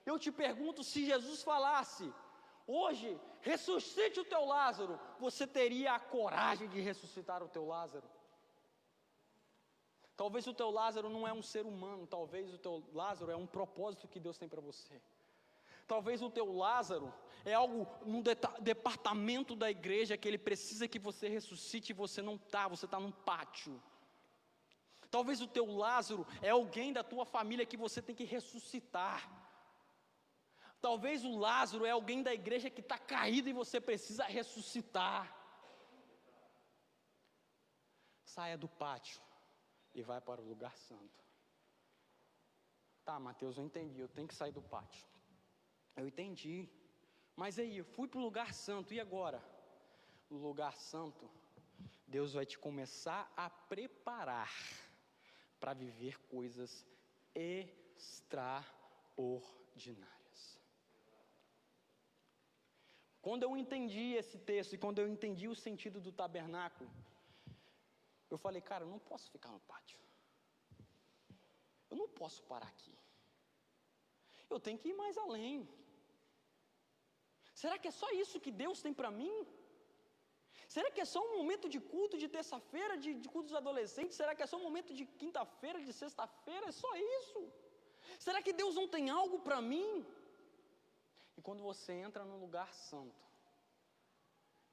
Eu 0.05 0.17
te 0.17 0.31
pergunto, 0.31 0.83
se 0.83 1.05
Jesus 1.05 1.43
falasse, 1.43 2.05
hoje, 2.65 3.19
ressuscite 3.47 4.19
o 4.19 4.25
teu 4.25 4.43
Lázaro, 4.45 4.99
você 5.19 5.47
teria 5.47 5.93
a 5.93 5.99
coragem 5.99 6.67
de 6.69 6.79
ressuscitar 6.79 7.41
o 7.41 7.47
teu 7.47 7.65
Lázaro? 7.65 8.07
Talvez 10.15 10.47
o 10.47 10.53
teu 10.53 10.69
Lázaro 10.71 11.09
não 11.09 11.27
é 11.27 11.31
um 11.31 11.43
ser 11.43 11.65
humano, 11.65 12.07
talvez 12.07 12.53
o 12.53 12.57
teu 12.57 12.83
Lázaro 12.93 13.31
é 13.31 13.35
um 13.35 13.45
propósito 13.45 14.07
que 14.07 14.19
Deus 14.19 14.37
tem 14.37 14.49
para 14.49 14.59
você. 14.59 14.99
Talvez 15.87 16.21
o 16.21 16.29
teu 16.29 16.53
Lázaro 16.53 17.13
é 17.45 17.53
algo 17.53 17.87
num 18.05 18.21
departamento 18.59 19.55
da 19.55 19.71
igreja 19.71 20.17
que 20.17 20.27
ele 20.27 20.37
precisa 20.37 20.87
que 20.87 20.99
você 20.99 21.29
ressuscite 21.29 21.91
e 21.91 21.93
você 21.93 22.21
não 22.21 22.35
está, 22.35 22.67
você 22.67 22.85
está 22.85 22.99
num 22.99 23.11
pátio. 23.11 23.81
Talvez 25.09 25.39
o 25.39 25.47
teu 25.47 25.65
Lázaro 25.73 26.27
é 26.41 26.49
alguém 26.49 26.91
da 26.91 27.03
tua 27.03 27.25
família 27.25 27.65
que 27.65 27.77
você 27.77 28.01
tem 28.01 28.15
que 28.15 28.25
ressuscitar. 28.25 29.46
Talvez 30.81 31.25
o 31.25 31.37
Lázaro 31.37 31.85
é 31.85 31.91
alguém 31.91 32.21
da 32.21 32.33
igreja 32.33 32.69
que 32.69 32.81
está 32.81 32.97
caído 32.97 33.49
e 33.49 33.53
você 33.53 33.81
precisa 33.81 34.23
ressuscitar. 34.25 35.35
Saia 38.23 38.57
do 38.57 38.67
pátio 38.67 39.21
e 39.93 40.01
vai 40.01 40.21
para 40.21 40.41
o 40.41 40.47
lugar 40.47 40.77
santo. 40.77 41.25
Tá, 43.03 43.19
Mateus, 43.19 43.57
eu 43.57 43.63
entendi, 43.63 43.99
eu 43.99 44.09
tenho 44.09 44.27
que 44.27 44.35
sair 44.35 44.51
do 44.51 44.61
pátio. 44.61 45.05
Eu 45.95 46.07
entendi. 46.07 46.69
Mas 47.35 47.57
aí, 47.57 47.77
eu 47.77 47.85
fui 47.85 48.07
para 48.07 48.19
o 48.19 48.23
lugar 48.23 48.53
santo, 48.53 48.93
e 48.93 48.99
agora? 48.99 49.41
no 50.29 50.37
lugar 50.37 50.77
santo, 50.77 51.29
Deus 52.05 52.33
vai 52.33 52.45
te 52.45 52.57
começar 52.57 53.31
a 53.35 53.49
preparar 53.49 54.51
para 55.59 55.73
viver 55.73 56.19
coisas 56.27 56.85
extraordinárias. 57.33 60.16
Quando 63.27 63.43
eu 63.45 63.53
entendi 63.61 64.05
esse 64.19 64.37
texto 64.49 64.71
e 64.73 64.81
quando 64.83 64.99
eu 65.01 65.07
entendi 65.13 65.47
o 65.53 65.55
sentido 65.63 65.97
do 66.05 66.11
tabernáculo, 66.19 66.89
eu 68.33 68.37
falei, 68.43 68.61
cara, 68.69 68.85
eu 68.85 68.91
não 68.93 68.99
posso 69.09 69.25
ficar 69.33 69.51
no 69.55 69.59
pátio. 69.71 69.99
Eu 71.91 71.97
não 72.01 72.07
posso 72.19 72.39
parar 72.51 72.69
aqui. 72.75 72.93
Eu 74.53 74.59
tenho 74.65 74.79
que 74.81 74.89
ir 74.91 74.97
mais 75.01 75.17
além. 75.25 75.67
Será 77.61 77.77
que 77.77 77.89
é 77.91 77.95
só 78.01 78.09
isso 78.23 78.43
que 78.45 78.53
Deus 78.63 78.81
tem 78.85 78.93
para 78.99 79.11
mim? 79.19 79.35
Será 80.75 80.89
que 80.89 81.01
é 81.05 81.07
só 81.13 81.21
um 81.27 81.35
momento 81.39 81.67
de 81.73 81.81
culto 81.93 82.17
de 82.23 82.29
terça-feira, 82.37 82.95
de, 83.03 83.13
de 83.23 83.27
cultos 83.35 83.53
adolescentes? 83.61 84.19
Será 84.21 84.33
que 84.35 84.43
é 84.45 84.51
só 84.53 84.57
um 84.61 84.67
momento 84.69 84.93
de 84.99 85.05
quinta-feira, 85.23 85.81
de 85.87 85.91
sexta-feira? 86.01 86.67
É 86.67 86.75
só 86.83 86.91
isso? 87.19 87.41
Será 88.25 88.41
que 88.41 88.53
Deus 88.61 88.75
não 88.79 88.87
tem 88.95 89.09
algo 89.09 89.39
para 89.47 89.59
mim? 89.73 89.89
E 91.37 91.41
quando 91.41 91.61
você 91.61 91.93
entra 91.93 92.25
no 92.25 92.37
lugar 92.37 92.73
santo, 92.73 93.23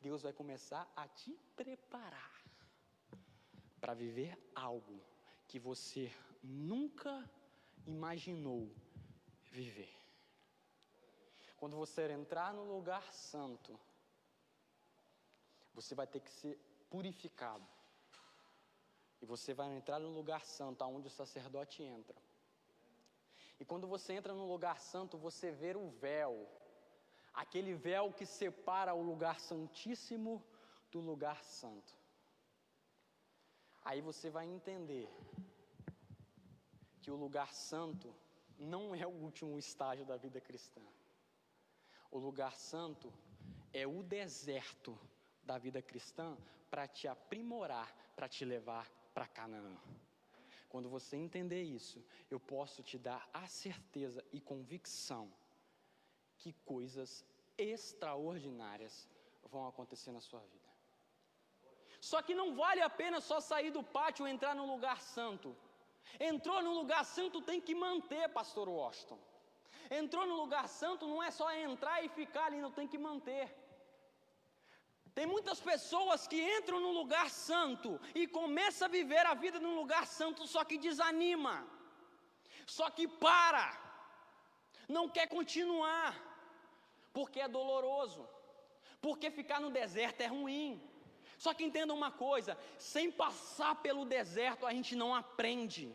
Deus 0.00 0.22
vai 0.22 0.32
começar 0.32 0.90
a 0.96 1.06
te 1.06 1.32
preparar 1.54 2.42
para 3.80 3.94
viver 3.94 4.36
algo 4.54 5.00
que 5.46 5.58
você 5.58 6.10
nunca 6.42 7.30
imaginou 7.86 8.74
viver. 9.50 9.94
Quando 11.56 11.76
você 11.76 12.10
entrar 12.10 12.52
no 12.52 12.64
lugar 12.64 13.12
santo, 13.12 13.78
você 15.72 15.94
vai 15.94 16.06
ter 16.06 16.20
que 16.20 16.30
ser 16.30 16.58
purificado. 16.90 17.66
E 19.20 19.26
você 19.26 19.54
vai 19.54 19.74
entrar 19.74 19.98
no 19.98 20.10
lugar 20.10 20.44
santo, 20.44 20.82
aonde 20.82 21.06
o 21.06 21.10
sacerdote 21.10 21.82
entra. 21.82 22.20
E 23.58 23.64
quando 23.64 23.86
você 23.86 24.12
entra 24.12 24.34
no 24.34 24.46
lugar 24.46 24.80
santo, 24.80 25.16
você 25.16 25.50
vê 25.50 25.76
o 25.76 25.88
véu, 25.88 26.48
aquele 27.32 27.74
véu 27.74 28.12
que 28.12 28.26
separa 28.26 28.94
o 28.94 29.02
lugar 29.02 29.40
santíssimo 29.40 30.44
do 30.90 31.00
lugar 31.00 31.42
santo. 31.42 31.94
Aí 33.84 34.00
você 34.00 34.30
vai 34.30 34.46
entender 34.46 35.08
que 37.02 37.10
o 37.10 37.16
lugar 37.16 37.52
santo 37.52 38.14
não 38.58 38.94
é 38.94 39.06
o 39.06 39.10
último 39.10 39.58
estágio 39.58 40.06
da 40.06 40.16
vida 40.16 40.40
cristã. 40.40 40.80
O 42.10 42.18
lugar 42.18 42.56
santo 42.56 43.12
é 43.72 43.86
o 43.86 44.02
deserto 44.02 44.98
da 45.42 45.58
vida 45.58 45.82
cristã 45.82 46.36
para 46.70 46.88
te 46.88 47.06
aprimorar, 47.06 47.94
para 48.16 48.28
te 48.28 48.44
levar 48.44 48.88
para 49.12 49.26
Canaã. 49.26 49.76
Quando 50.74 50.88
você 50.88 51.16
entender 51.16 51.62
isso, 51.62 52.04
eu 52.28 52.40
posso 52.40 52.82
te 52.82 52.98
dar 52.98 53.28
a 53.32 53.46
certeza 53.46 54.24
e 54.32 54.40
convicção 54.40 55.32
que 56.36 56.52
coisas 56.72 57.24
extraordinárias 57.56 59.08
vão 59.52 59.68
acontecer 59.68 60.10
na 60.10 60.20
sua 60.20 60.40
vida. 60.40 60.70
Só 62.00 62.20
que 62.20 62.34
não 62.34 62.56
vale 62.56 62.82
a 62.82 62.90
pena 62.90 63.20
só 63.20 63.38
sair 63.38 63.70
do 63.70 63.84
pátio 63.84 64.26
e 64.26 64.32
entrar 64.32 64.52
no 64.56 64.66
lugar 64.66 65.00
santo. 65.00 65.56
Entrou 66.18 66.60
no 66.60 66.72
lugar 66.80 67.04
santo, 67.04 67.40
tem 67.40 67.60
que 67.60 67.76
manter, 67.86 68.28
pastor 68.30 68.68
Washington. 68.68 69.20
Entrou 69.88 70.26
no 70.26 70.34
lugar 70.34 70.68
santo, 70.68 71.06
não 71.06 71.22
é 71.22 71.30
só 71.30 71.52
entrar 71.52 72.04
e 72.04 72.08
ficar 72.08 72.46
ali, 72.46 72.60
não 72.60 72.72
tem 72.72 72.88
que 72.88 72.98
manter. 72.98 73.46
Tem 75.14 75.26
muitas 75.26 75.60
pessoas 75.60 76.26
que 76.26 76.38
entram 76.56 76.80
no 76.80 76.90
lugar 76.90 77.30
santo 77.30 78.00
e 78.14 78.26
começam 78.26 78.86
a 78.86 78.90
viver 78.90 79.24
a 79.26 79.34
vida 79.34 79.60
num 79.60 79.76
lugar 79.76 80.06
santo, 80.06 80.46
só 80.54 80.64
que 80.64 80.76
desanima, 80.76 81.56
só 82.66 82.90
que 82.90 83.06
para, 83.06 83.66
não 84.88 85.08
quer 85.08 85.28
continuar, 85.28 86.12
porque 87.12 87.40
é 87.40 87.46
doloroso, 87.46 88.28
porque 89.00 89.30
ficar 89.30 89.60
no 89.60 89.70
deserto 89.70 90.20
é 90.20 90.26
ruim. 90.26 90.82
Só 91.38 91.54
que 91.54 91.64
entenda 91.64 91.92
uma 91.94 92.10
coisa: 92.10 92.58
sem 92.78 93.10
passar 93.10 93.74
pelo 93.86 94.04
deserto 94.04 94.66
a 94.66 94.72
gente 94.72 94.96
não 94.96 95.14
aprende. 95.14 95.94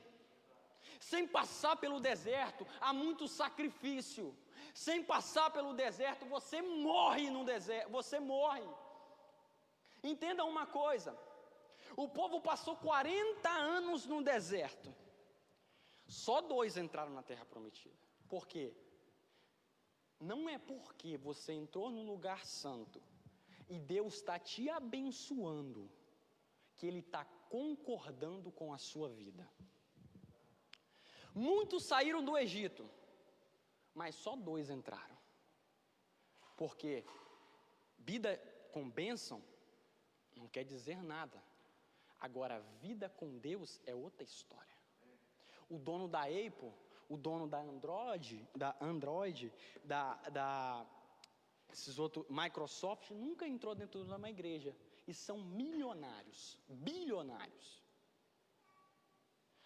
Sem 1.00 1.28
passar 1.28 1.76
pelo 1.78 2.00
deserto 2.00 2.66
há 2.80 2.92
muito 2.94 3.28
sacrifício. 3.28 4.26
Sem 4.74 5.04
passar 5.04 5.50
pelo 5.50 5.74
deserto 5.74 6.26
você 6.26 6.62
morre 6.62 7.30
no 7.30 7.44
deserto, 7.44 7.90
você 7.90 8.20
morre. 8.20 8.68
Entenda 10.04 10.44
uma 10.46 10.66
coisa: 10.66 11.18
o 11.96 12.08
povo 12.08 12.42
passou 12.42 12.76
40 12.78 13.50
anos 13.50 14.06
no 14.06 14.24
deserto. 14.24 14.94
Só 16.08 16.42
dois 16.42 16.78
entraram 16.78 17.14
na 17.14 17.22
terra 17.22 17.46
prometida. 17.46 17.96
Por 18.28 18.48
quê? 18.48 18.74
Não 20.20 20.50
é 20.50 20.58
porque 20.58 21.18
você 21.18 21.54
entrou 21.54 21.90
no 21.90 22.04
lugar 22.04 22.46
santo 22.46 23.02
e 23.68 23.80
Deus 23.80 24.16
está 24.16 24.40
te 24.40 24.70
abençoando 24.70 25.90
que 26.76 26.88
Ele 26.88 27.00
está 27.00 27.24
concordando 27.50 28.52
com 28.52 28.74
a 28.74 28.78
sua 28.78 29.10
vida. 29.10 29.48
Muitos 31.34 31.84
saíram 31.84 32.24
do 32.24 32.38
Egito, 32.38 32.90
mas 33.94 34.16
só 34.16 34.36
dois 34.36 34.70
entraram. 34.70 35.18
Porque 36.58 37.06
vida 37.98 38.38
com 38.74 38.90
bênção 38.90 39.42
não 40.40 40.48
quer 40.48 40.64
dizer 40.64 41.02
nada. 41.04 41.42
Agora, 42.20 42.58
a 42.58 42.60
vida 42.82 43.10
com 43.10 43.38
Deus 43.38 43.80
é 43.86 43.94
outra 43.94 44.24
história. 44.24 44.78
O 45.70 45.78
dono 45.78 46.08
da 46.08 46.24
Apple, 46.24 46.74
o 47.08 47.18
dono 47.18 47.48
da 47.48 47.60
Android, 47.60 48.48
da 48.56 48.76
Android, 48.82 49.54
da, 49.84 50.16
da 50.30 50.86
esses 51.72 52.00
outros, 52.00 52.26
Microsoft, 52.30 53.12
nunca 53.12 53.48
entrou 53.48 53.76
dentro 53.76 54.04
de 54.04 54.12
uma 54.12 54.30
igreja. 54.30 54.76
E 55.08 55.14
são 55.14 55.38
milionários, 55.40 56.58
bilionários. 56.68 57.84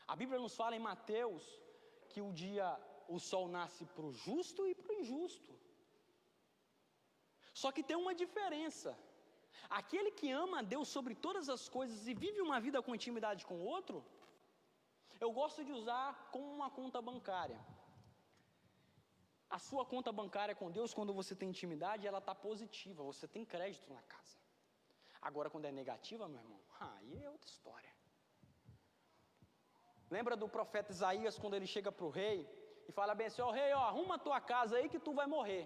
A 0.08 0.16
Bíblia 0.16 0.40
nos 0.40 0.56
fala 0.56 0.76
em 0.76 0.80
Mateus 0.80 1.44
que 2.10 2.22
o 2.22 2.32
dia, 2.32 2.68
o 3.08 3.20
sol 3.20 3.48
nasce 3.48 3.86
para 3.86 4.06
o 4.06 4.14
justo 4.14 4.68
e 4.68 4.76
para 4.76 4.94
o 4.94 5.00
injusto. 5.00 5.52
Só 7.54 7.72
que 7.72 7.84
tem 7.84 7.96
uma 7.96 8.14
diferença. 8.14 8.98
Aquele 9.70 10.12
que 10.12 10.30
ama 10.44 10.60
a 10.60 10.68
Deus 10.74 10.88
sobre 10.96 11.14
todas 11.16 11.48
as 11.56 11.64
coisas 11.70 12.08
e 12.08 12.14
vive 12.14 12.42
uma 12.42 12.60
vida 12.60 12.82
com 12.82 12.96
intimidade 13.00 13.46
com 13.50 13.56
o 13.56 13.66
outro, 13.76 13.98
eu 15.20 15.32
gosto 15.32 15.64
de 15.68 15.72
usar 15.72 16.08
como 16.34 16.48
uma 16.58 16.70
conta 16.70 17.02
bancária. 17.02 17.60
A 19.50 19.60
sua 19.60 19.86
conta 19.86 20.12
bancária 20.12 20.56
com 20.60 20.72
Deus, 20.78 20.94
quando 20.98 21.14
você 21.20 21.34
tem 21.36 21.50
intimidade, 21.50 22.08
ela 22.08 22.22
está 22.24 22.34
positiva, 22.34 23.10
você 23.12 23.28
tem 23.28 23.46
crédito 23.46 23.94
na 23.94 24.02
casa. 24.14 24.38
Agora, 25.22 25.50
quando 25.50 25.66
é 25.66 25.72
negativa, 25.72 26.28
meu 26.28 26.42
irmão, 26.44 26.60
aí 26.80 27.24
é 27.24 27.30
outra 27.30 27.50
história. 27.50 27.92
Lembra 30.16 30.36
do 30.36 30.48
profeta 30.50 30.92
Isaías, 30.92 31.38
quando 31.42 31.56
ele 31.58 31.68
chega 31.76 31.92
para 31.92 32.06
o 32.06 32.10
rei 32.10 32.38
e 32.88 32.92
fala 32.92 33.16
bem 33.20 33.28
assim: 33.28 33.42
Ó 33.42 33.50
oh, 33.50 33.52
rei, 33.60 33.72
ó, 33.74 33.84
arruma 33.92 34.16
a 34.16 34.24
tua 34.26 34.40
casa 34.42 34.76
aí 34.78 34.90
que 34.94 35.00
tu 35.00 35.14
vai 35.20 35.28
morrer. 35.36 35.64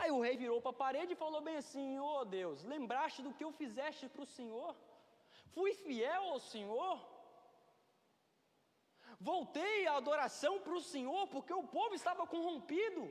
Aí 0.00 0.10
o 0.10 0.20
rei 0.26 0.34
virou 0.42 0.58
para 0.64 0.74
a 0.76 0.82
parede 0.84 1.12
e 1.12 1.22
falou 1.24 1.42
bem 1.48 1.56
assim: 1.62 1.98
Ô 1.98 2.20
oh, 2.20 2.24
Deus, 2.24 2.64
lembraste 2.72 3.20
do 3.24 3.34
que 3.36 3.44
eu 3.46 3.52
fizeste 3.52 4.08
para 4.08 4.22
o 4.22 4.32
Senhor? 4.38 4.74
Fui 5.54 5.72
fiel 5.74 6.22
ao 6.34 6.40
Senhor? 6.52 6.94
Voltei 9.20 9.86
a 9.86 9.96
adoração 9.96 10.54
para 10.60 10.76
o 10.80 10.86
Senhor, 10.92 11.26
porque 11.34 11.52
o 11.52 11.66
povo 11.76 11.94
estava 11.94 12.26
corrompido 12.26 13.02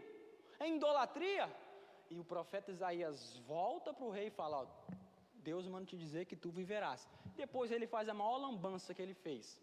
em 0.60 0.78
idolatria. 0.78 1.46
E 2.10 2.18
o 2.20 2.24
profeta 2.34 2.72
Isaías 2.72 3.38
volta 3.54 3.94
para 3.94 4.08
o 4.08 4.16
rei 4.18 4.28
e 4.28 4.38
fala: 4.42 4.60
Deus 5.50 5.68
manda 5.68 5.86
te 5.86 5.98
dizer 6.06 6.26
que 6.26 6.36
tu 6.36 6.50
viverás. 6.50 7.08
Depois 7.36 7.72
ele 7.72 7.86
faz 7.96 8.10
a 8.10 8.16
maior 8.16 8.38
lambança 8.38 8.96
que 8.96 9.02
ele 9.02 9.14
fez. 9.14 9.62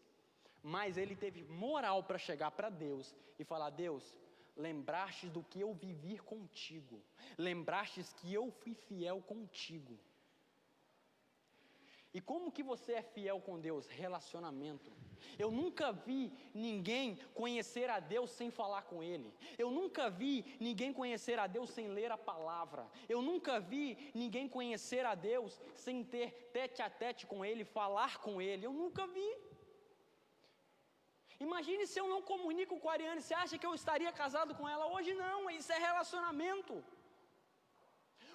Mas 0.63 0.97
ele 0.97 1.17
teve 1.17 1.43
moral 1.43 2.05
para 2.05 2.19
chegar 2.29 2.53
para 2.53 2.71
Deus 2.71 3.15
e 3.37 3.45
falar: 3.45 3.71
Deus, 3.71 4.17
lembrastes 4.57 5.31
do 5.31 5.43
que 5.43 5.61
eu 5.61 5.75
vivi 5.75 6.19
contigo, 6.19 7.03
lembrastes 7.37 8.13
que 8.13 8.33
eu 8.33 8.51
fui 8.51 8.75
fiel 8.75 9.21
contigo. 9.23 9.99
E 12.17 12.21
como 12.21 12.51
que 12.51 12.63
você 12.63 12.95
é 12.95 13.03
fiel 13.03 13.41
com 13.41 13.61
Deus? 13.61 13.87
Relacionamento. 13.89 14.91
Eu 15.39 15.51
nunca 15.51 15.93
vi 15.93 16.33
ninguém 16.55 17.19
conhecer 17.35 17.91
a 17.91 18.01
Deus 18.01 18.31
sem 18.31 18.51
falar 18.51 18.83
com 18.85 19.03
Ele. 19.03 19.31
Eu 19.59 19.71
nunca 19.71 20.09
vi 20.09 20.57
ninguém 20.59 20.95
conhecer 20.95 21.39
a 21.39 21.47
Deus 21.47 21.69
sem 21.71 21.89
ler 21.89 22.11
a 22.11 22.17
palavra. 22.17 22.87
Eu 23.07 23.21
nunca 23.21 23.61
vi 23.61 24.11
ninguém 24.15 24.49
conhecer 24.49 25.05
a 25.05 25.15
Deus 25.15 25.61
sem 25.75 26.03
ter 26.03 26.51
tete 26.55 26.81
a 26.81 26.89
tete 26.89 27.27
com 27.27 27.45
Ele, 27.45 27.65
falar 27.65 28.19
com 28.19 28.41
Ele. 28.41 28.65
Eu 28.65 28.73
nunca 28.73 29.07
vi. 29.07 29.46
Imagine 31.39 31.87
se 31.87 31.99
eu 32.01 32.09
não 32.09 32.23
comunico 32.23 32.79
com 32.81 32.89
a 32.89 32.93
Ariane, 32.93 33.23
você 33.23 33.35
acha 33.35 33.59
que 33.59 33.67
eu 33.67 33.75
estaria 33.75 34.13
casado 34.13 34.55
com 34.55 34.69
ela? 34.69 34.87
Hoje 34.87 35.15
não, 35.15 35.51
isso 35.51 35.73
é 35.73 35.79
relacionamento. 35.79 36.83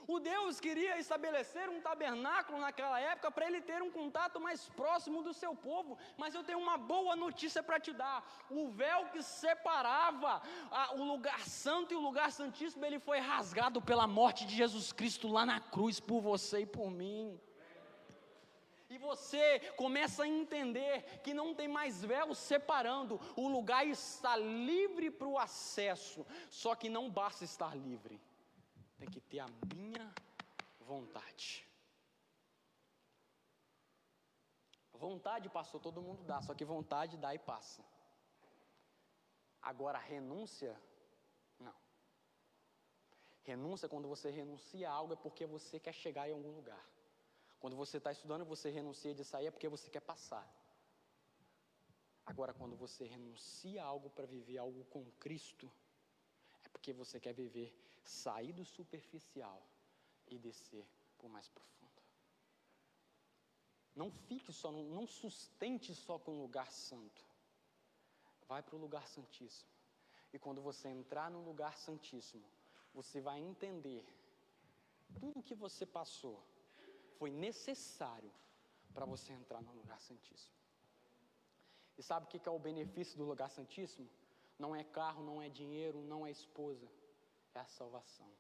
O 0.08 0.20
Deus 0.20 0.60
queria 0.60 0.98
estabelecer 1.00 1.70
um 1.70 1.80
tabernáculo 1.80 2.60
naquela 2.60 3.00
época 3.00 3.32
para 3.32 3.46
ele 3.46 3.62
ter 3.62 3.82
um 3.82 3.92
contato 3.92 4.40
mais 4.40 4.68
próximo 4.70 5.22
do 5.22 5.34
seu 5.34 5.56
povo. 5.56 5.98
Mas 6.18 6.34
eu 6.34 6.44
tenho 6.44 6.60
uma 6.60 6.78
boa 6.78 7.16
notícia 7.16 7.62
para 7.62 7.80
te 7.80 7.94
dar: 7.94 8.24
o 8.50 8.68
véu 8.70 9.06
que 9.12 9.22
separava 9.22 10.42
a, 10.72 10.96
o 10.96 11.04
lugar 11.04 11.42
santo 11.42 11.94
e 11.94 11.98
o 11.98 12.02
lugar 12.02 12.32
santíssimo, 12.32 12.86
ele 12.86 13.00
foi 13.00 13.20
rasgado 13.20 13.82
pela 13.82 14.08
morte 14.08 14.46
de 14.46 14.56
Jesus 14.56 14.92
Cristo 14.92 15.28
lá 15.28 15.46
na 15.46 15.60
cruz 15.60 16.00
por 16.00 16.20
você 16.20 16.62
e 16.62 16.66
por 16.66 16.90
mim. 16.90 17.40
E 18.92 18.98
você 18.98 19.60
começa 19.84 20.24
a 20.24 20.28
entender 20.28 21.22
que 21.24 21.34
não 21.34 21.56
tem 21.56 21.68
mais 21.68 22.04
véu 22.04 22.36
separando, 22.36 23.20
o 23.36 23.48
lugar 23.48 23.88
está 23.88 24.36
livre 24.36 25.10
para 25.10 25.28
o 25.28 25.40
acesso. 25.40 26.26
Só 26.50 26.76
que 26.76 26.90
não 26.90 27.10
basta 27.10 27.44
estar 27.44 27.74
livre 27.76 28.20
tem 29.02 29.10
que 29.10 29.20
ter 29.20 29.40
a 29.40 29.48
minha 29.76 30.14
vontade. 30.80 31.68
Vontade, 34.94 35.50
passou, 35.50 35.80
todo 35.80 36.04
mundo 36.08 36.24
dá, 36.24 36.40
só 36.44 36.54
que 36.54 36.64
vontade 36.64 37.18
dá 37.18 37.34
e 37.34 37.40
passa. 37.40 37.84
Agora, 39.60 39.98
renúncia, 39.98 40.80
não. 41.60 41.74
Renúncia, 43.42 43.90
quando 43.90 44.08
você 44.08 44.30
renuncia 44.30 44.88
a 44.88 44.94
algo, 44.94 45.14
é 45.14 45.16
porque 45.16 45.48
você 45.48 45.80
quer 45.80 45.94
chegar 45.94 46.30
em 46.30 46.34
algum 46.34 46.52
lugar. 46.52 46.86
Quando 47.62 47.76
você 47.76 47.98
está 47.98 48.12
estudando, 48.12 48.44
você 48.44 48.72
renuncia 48.72 49.14
de 49.14 49.24
sair, 49.24 49.46
é 49.46 49.52
porque 49.52 49.70
você 49.70 49.88
quer 49.88 50.02
passar. 50.02 50.46
Agora, 52.26 52.54
quando 52.56 52.76
você 52.76 53.06
renuncia 53.06 53.84
algo 53.84 54.10
para 54.10 54.26
viver 54.26 54.58
algo 54.58 54.84
com 54.86 55.06
Cristo, 55.20 55.72
é 56.66 56.70
porque 56.70 56.92
você 56.92 57.20
quer 57.20 57.34
viver 57.34 57.70
sair 58.04 58.52
do 58.52 58.66
superficial 58.66 59.62
e 60.28 60.40
descer 60.40 60.88
o 61.20 61.30
mais 61.30 61.48
profundo. 61.50 62.02
Não 63.96 64.10
fique 64.10 64.52
só, 64.52 64.72
não 64.72 65.06
sustente 65.06 65.94
só 65.94 66.18
com 66.18 66.32
o 66.32 66.42
lugar 66.42 66.72
santo. 66.72 67.24
Vai 68.48 68.64
para 68.64 68.76
o 68.76 68.80
lugar 68.80 69.08
santíssimo. 69.08 69.70
E 70.34 70.40
quando 70.40 70.62
você 70.64 70.88
entrar 70.88 71.30
no 71.30 71.44
lugar 71.44 71.78
santíssimo, 71.78 72.48
você 72.92 73.22
vai 73.22 73.40
entender 73.40 74.04
tudo 75.20 75.44
que 75.44 75.54
você 75.54 75.86
passou 75.86 76.42
foi 77.22 77.32
necessário 77.48 78.32
para 78.96 79.06
você 79.06 79.32
entrar 79.40 79.62
no 79.62 79.74
lugar 79.80 80.00
santíssimo. 80.10 80.58
E 82.00 82.02
sabe 82.02 82.26
o 82.26 82.30
que 82.30 82.50
é 82.50 82.52
o 82.52 82.66
benefício 82.70 83.16
do 83.16 83.26
lugar 83.32 83.50
santíssimo? 83.58 84.10
Não 84.58 84.72
é 84.76 84.84
carro, 84.84 85.22
não 85.30 85.38
é 85.40 85.48
dinheiro, 85.48 86.00
não 86.14 86.26
é 86.26 86.32
esposa 86.32 86.88
é 87.54 87.60
a 87.60 87.66
salvação. 87.66 88.32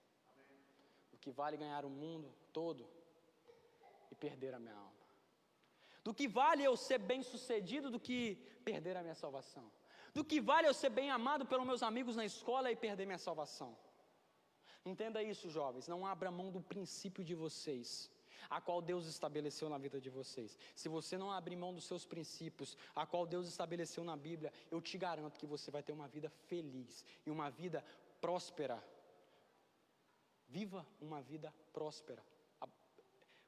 Do 1.11 1.17
que 1.23 1.31
vale 1.31 1.57
ganhar 1.57 1.83
o 1.85 1.91
mundo 1.91 2.33
todo 2.51 2.87
e 4.11 4.15
perder 4.15 4.53
a 4.55 4.59
minha 4.59 4.73
alma. 4.73 5.05
Do 6.03 6.13
que 6.13 6.27
vale 6.27 6.63
eu 6.63 6.75
ser 6.75 6.97
bem 7.11 7.21
sucedido 7.21 7.91
do 7.91 7.99
que 7.99 8.19
perder 8.65 8.97
a 8.97 9.03
minha 9.03 9.19
salvação. 9.23 9.71
Do 10.11 10.23
que 10.23 10.39
vale 10.41 10.67
eu 10.67 10.73
ser 10.73 10.89
bem 10.89 11.11
amado 11.11 11.45
pelos 11.45 11.67
meus 11.71 11.83
amigos 11.83 12.15
na 12.15 12.25
escola 12.25 12.71
e 12.71 12.75
perder 12.75 13.05
minha 13.05 13.25
salvação. 13.27 13.77
Entenda 14.83 15.21
isso, 15.21 15.51
jovens. 15.51 15.87
Não 15.87 16.03
abra 16.13 16.31
mão 16.31 16.49
do 16.51 16.61
princípio 16.61 17.23
de 17.23 17.35
vocês, 17.35 18.09
a 18.49 18.59
qual 18.59 18.81
Deus 18.81 19.05
estabeleceu 19.07 19.69
na 19.69 19.77
vida 19.77 19.99
de 19.99 20.09
vocês. 20.09 20.57
Se 20.75 20.89
você 20.89 21.17
não 21.17 21.31
abrir 21.31 21.55
mão 21.55 21.73
dos 21.73 21.85
seus 21.85 22.05
princípios, 22.05 22.77
a 22.95 23.05
qual 23.05 23.25
Deus 23.25 23.47
estabeleceu 23.47 24.03
na 24.03 24.15
Bíblia, 24.15 24.51
eu 24.69 24.81
te 24.81 24.97
garanto 24.97 25.39
que 25.39 25.45
você 25.45 25.69
vai 25.69 25.83
ter 25.83 25.91
uma 25.91 26.07
vida 26.07 26.29
feliz 26.47 27.05
e 27.25 27.31
uma 27.31 27.49
vida 27.49 27.83
próspera 28.19 28.81
Viva 30.51 30.85
uma 30.99 31.21
vida 31.21 31.53
próspera, 31.71 32.21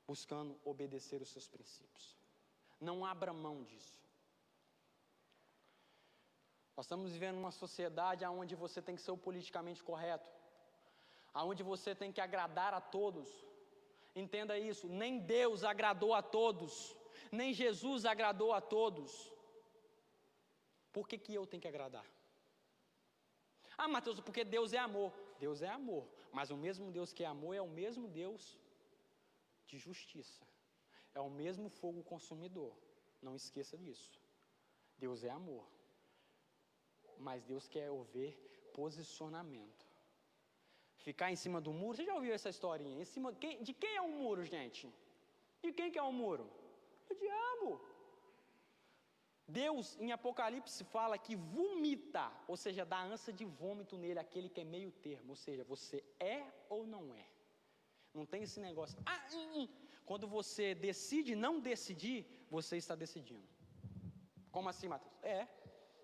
buscando 0.08 0.58
obedecer 0.64 1.22
os 1.22 1.28
seus 1.28 1.50
princípios. 1.50 2.18
Não 2.80 3.06
abra 3.06 3.34
mão 3.34 3.62
disso. 3.66 4.02
Nós 6.78 6.86
estamos 6.86 7.12
vivendo 7.12 7.38
uma 7.38 7.52
sociedade 7.52 8.26
onde 8.26 8.56
você 8.56 8.82
tem 8.82 8.96
que 8.96 9.02
ser 9.02 9.12
o 9.12 9.18
politicamente 9.18 9.84
correto, 9.84 10.32
onde 11.36 11.62
você 11.62 11.94
tem 11.94 12.10
que 12.10 12.22
agradar 12.22 12.74
a 12.74 12.80
todos. 12.80 13.30
Entenda 14.16 14.58
isso, 14.58 14.88
nem 14.88 15.20
Deus 15.20 15.64
agradou 15.64 16.14
a 16.14 16.22
todos, 16.22 16.96
nem 17.32 17.54
Jesus 17.54 18.06
agradou 18.06 18.54
a 18.54 18.62
todos. 18.62 19.12
Por 20.92 21.08
que, 21.08 21.18
que 21.18 21.34
eu 21.34 21.48
tenho 21.48 21.62
que 21.62 21.68
agradar? 21.68 22.06
Ah, 23.76 23.88
Mateus, 23.88 24.20
porque 24.20 24.44
Deus 24.44 24.72
é 24.74 24.78
amor. 24.78 25.12
Deus 25.40 25.62
é 25.62 25.68
amor, 25.68 26.08
mas 26.32 26.52
o 26.52 26.58
mesmo 26.66 26.92
Deus 26.92 27.12
que 27.12 27.24
é 27.24 27.28
amor 27.28 27.54
é 27.56 27.62
o 27.62 27.68
mesmo 27.68 28.08
Deus 28.08 28.58
de 29.70 29.78
justiça, 29.78 30.42
é 31.14 31.20
o 31.20 31.30
mesmo 31.30 31.68
fogo 31.70 32.02
consumidor. 32.04 32.74
Não 33.22 33.36
esqueça 33.36 33.78
disso. 33.78 34.22
Deus 34.98 35.24
é 35.24 35.30
amor, 35.30 35.66
mas 37.18 37.44
Deus 37.44 37.68
quer 37.68 37.90
ouvir 37.90 38.32
posicionamento. 38.74 39.83
Ficar 41.08 41.30
em 41.34 41.40
cima 41.44 41.60
do 41.66 41.72
muro, 41.80 41.96
você 41.96 42.06
já 42.10 42.16
ouviu 42.16 42.34
essa 42.34 42.50
historinha? 42.56 43.02
Em 43.04 43.10
cima, 43.14 43.30
de 43.68 43.74
quem 43.82 43.94
é 44.02 44.02
o 44.02 44.12
muro, 44.22 44.44
gente? 44.56 44.84
De 45.62 45.72
quem 45.78 45.92
que 45.92 46.00
é 46.04 46.06
o 46.12 46.14
muro? 46.22 46.46
Do 47.08 47.16
diabo. 47.24 47.70
Deus, 49.46 49.88
em 50.00 50.12
Apocalipse, 50.18 50.84
fala 50.86 51.18
que 51.18 51.36
vomita, 51.36 52.26
ou 52.48 52.56
seja, 52.56 52.86
dá 52.86 53.00
ânsia 53.02 53.34
de 53.34 53.44
vômito 53.44 53.98
nele, 53.98 54.20
aquele 54.20 54.50
que 54.50 54.62
é 54.62 54.64
meio 54.64 54.92
termo, 55.08 55.32
ou 55.32 55.36
seja, 55.36 55.64
você 55.74 56.02
é 56.20 56.40
ou 56.70 56.88
não 56.88 57.14
é. 57.14 57.26
Não 58.14 58.26
tem 58.26 58.44
esse 58.44 58.60
negócio. 58.62 58.98
Ah, 59.06 59.22
hum, 59.34 59.62
hum. 59.62 59.68
Quando 60.06 60.26
você 60.38 60.74
decide 60.74 61.36
não 61.36 61.60
decidir, 61.60 62.26
você 62.50 62.78
está 62.78 62.96
decidindo. 62.96 63.48
Como 64.52 64.70
assim, 64.70 64.88
Matheus? 64.88 65.14
É. 65.22 65.48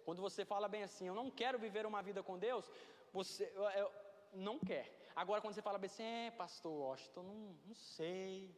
Quando 0.04 0.22
você 0.22 0.44
fala 0.44 0.68
bem 0.68 0.84
assim, 0.84 1.08
eu 1.08 1.16
não 1.16 1.30
quero 1.32 1.58
viver 1.58 1.86
uma 1.86 2.02
vida 2.02 2.22
com 2.22 2.38
Deus, 2.38 2.70
você 3.14 3.44
eu, 3.56 3.64
eu, 3.82 3.92
não 4.34 4.60
quer. 4.60 4.88
Agora, 5.16 5.42
quando 5.42 5.54
você 5.54 5.62
fala 5.62 5.80
assim, 5.84 6.04
é, 6.04 6.32
pastor 6.32 6.72
Washington, 6.72 7.24
não, 7.24 7.40
não 7.66 7.76
sei. 7.76 8.56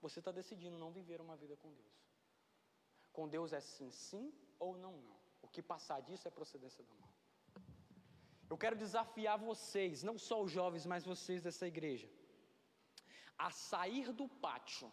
Você 0.00 0.18
está 0.18 0.30
decidindo 0.30 0.78
não 0.78 0.90
viver 0.92 1.20
uma 1.20 1.36
vida 1.36 1.56
com 1.56 1.72
Deus. 1.72 1.94
Com 3.12 3.28
Deus 3.28 3.52
é 3.52 3.60
sim, 3.60 3.90
sim 3.90 4.32
ou 4.58 4.76
não, 4.76 4.92
não. 4.92 5.18
O 5.42 5.48
que 5.48 5.62
passar 5.62 6.00
disso 6.02 6.26
é 6.28 6.30
procedência 6.30 6.82
da 6.84 6.94
mão. 6.94 7.12
Eu 8.50 8.58
quero 8.58 8.76
desafiar 8.76 9.38
vocês, 9.38 10.02
não 10.02 10.18
só 10.18 10.42
os 10.42 10.50
jovens, 10.50 10.84
mas 10.86 11.04
vocês 11.04 11.42
dessa 11.42 11.66
igreja, 11.66 12.08
a 13.38 13.50
sair 13.50 14.12
do 14.12 14.28
pátio, 14.28 14.92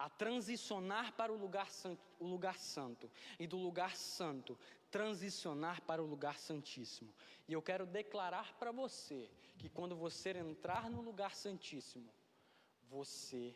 a 0.00 0.08
transicionar 0.08 1.12
para 1.12 1.30
o 1.30 1.36
lugar, 1.36 1.70
santo, 1.70 2.02
o 2.18 2.26
lugar 2.26 2.58
santo, 2.58 3.08
e 3.38 3.46
do 3.46 3.58
lugar 3.58 3.94
santo, 3.94 4.58
transicionar 4.90 5.82
para 5.82 6.02
o 6.02 6.06
lugar 6.06 6.38
santíssimo. 6.38 7.12
E 7.46 7.52
eu 7.52 7.60
quero 7.60 7.84
declarar 7.84 8.54
para 8.58 8.72
você 8.72 9.30
que 9.58 9.68
quando 9.68 9.94
você 9.94 10.30
entrar 10.30 10.88
no 10.88 11.02
lugar 11.02 11.34
santíssimo, 11.34 12.10
você 12.88 13.54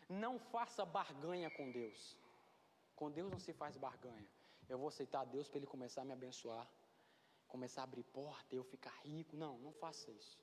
Não 0.09 0.39
faça 0.39 0.85
barganha 0.85 1.51
com 1.51 1.71
Deus. 1.71 2.17
Com 2.97 3.11
Deus 3.11 3.31
não 3.31 3.39
se 3.39 3.53
faz 3.53 3.77
barganha. 3.77 4.29
Eu 4.69 4.79
vou 4.79 4.89
aceitar 4.89 5.25
Deus 5.25 5.49
para 5.49 5.59
Ele 5.59 5.67
começar 5.67 6.03
a 6.03 6.05
me 6.05 6.13
abençoar, 6.13 6.67
começar 7.47 7.83
a 7.83 7.85
abrir 7.85 8.05
porta, 8.05 8.55
eu 8.55 8.65
ficar 8.65 8.95
rico. 9.03 9.37
Não, 9.37 9.59
não 9.59 9.73
faça 9.73 10.11
isso. 10.11 10.39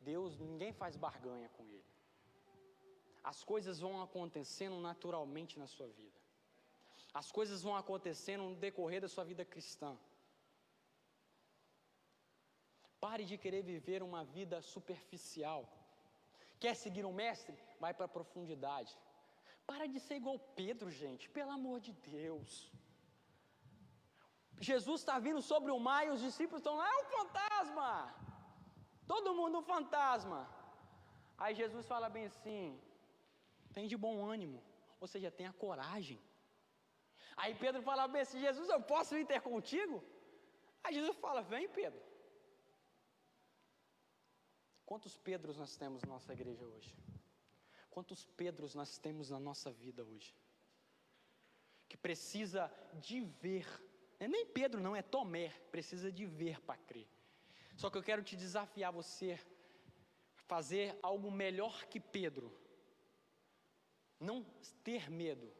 Deus, 0.00 0.38
ninguém 0.38 0.72
faz 0.72 0.96
barganha 0.96 1.48
com 1.50 1.64
Ele. 1.64 1.92
As 3.22 3.44
coisas 3.44 3.78
vão 3.78 4.02
acontecendo 4.02 4.78
naturalmente 4.80 5.58
na 5.58 5.66
sua 5.66 5.88
vida. 5.88 6.20
As 7.14 7.30
coisas 7.30 7.62
vão 7.62 7.76
acontecendo 7.76 8.44
no 8.44 8.56
decorrer 8.56 9.00
da 9.00 9.08
sua 9.08 9.24
vida 9.24 9.44
cristã. 9.44 9.96
Pare 13.00 13.24
de 13.24 13.36
querer 13.36 13.62
viver 13.62 14.02
uma 14.02 14.24
vida 14.24 14.62
superficial. 14.62 15.68
Quer 16.62 16.74
seguir 16.82 17.04
um 17.10 17.16
mestre? 17.24 17.56
Vai 17.82 17.92
para 17.96 18.06
a 18.08 18.14
profundidade. 18.16 18.92
Para 19.70 19.86
de 19.92 19.98
ser 20.06 20.16
igual 20.20 20.38
Pedro, 20.60 20.88
gente, 21.02 21.24
pelo 21.36 21.52
amor 21.58 21.78
de 21.86 21.92
Deus. 22.14 22.50
Jesus 24.70 25.00
está 25.00 25.16
vindo 25.26 25.42
sobre 25.52 25.70
o 25.76 25.78
mar 25.86 26.02
e 26.06 26.10
os 26.14 26.20
discípulos 26.26 26.60
estão 26.60 26.76
lá, 26.80 26.88
é 26.94 26.98
um 27.02 27.08
fantasma. 27.16 27.90
Todo 29.12 29.34
mundo 29.38 29.58
um 29.60 29.68
fantasma. 29.74 30.40
Aí 31.42 31.54
Jesus 31.62 31.86
fala 31.92 32.08
bem 32.16 32.26
assim: 32.30 32.80
tem 33.76 33.86
de 33.92 33.96
bom 34.04 34.16
ânimo, 34.34 34.62
ou 35.00 35.08
seja, 35.12 35.36
tenha 35.40 35.52
coragem. 35.64 36.20
Aí 37.42 37.52
Pedro 37.64 37.82
fala 37.90 38.06
bem 38.14 38.22
assim: 38.22 38.40
Jesus, 38.46 38.68
eu 38.68 38.80
posso 38.94 39.16
ir 39.20 39.26
ter 39.32 39.40
contigo? 39.50 39.96
Aí 40.84 40.94
Jesus 41.00 41.16
fala: 41.26 41.42
vem, 41.42 41.68
Pedro. 41.80 42.11
Quantos 44.92 45.16
Pedros 45.16 45.56
nós 45.56 45.74
temos 45.74 46.02
na 46.02 46.10
nossa 46.10 46.34
igreja 46.34 46.66
hoje? 46.66 46.94
Quantos 47.88 48.26
Pedros 48.26 48.74
nós 48.74 48.98
temos 48.98 49.30
na 49.30 49.40
nossa 49.40 49.72
vida 49.72 50.04
hoje? 50.04 50.36
Que 51.88 51.96
precisa 51.96 52.70
de 53.00 53.22
ver, 53.22 53.66
é 54.20 54.28
nem 54.28 54.44
Pedro, 54.44 54.82
não, 54.82 54.94
é 54.94 55.00
Tomé, 55.00 55.48
precisa 55.70 56.12
de 56.12 56.26
ver 56.26 56.60
para 56.60 56.76
crer. 56.76 57.08
Só 57.74 57.88
que 57.88 57.96
eu 57.96 58.02
quero 58.02 58.22
te 58.22 58.36
desafiar 58.36 58.92
você 58.92 59.40
fazer 60.34 60.94
algo 61.02 61.30
melhor 61.30 61.86
que 61.86 61.98
Pedro. 61.98 62.54
Não 64.20 64.44
ter 64.84 65.10
medo, 65.10 65.50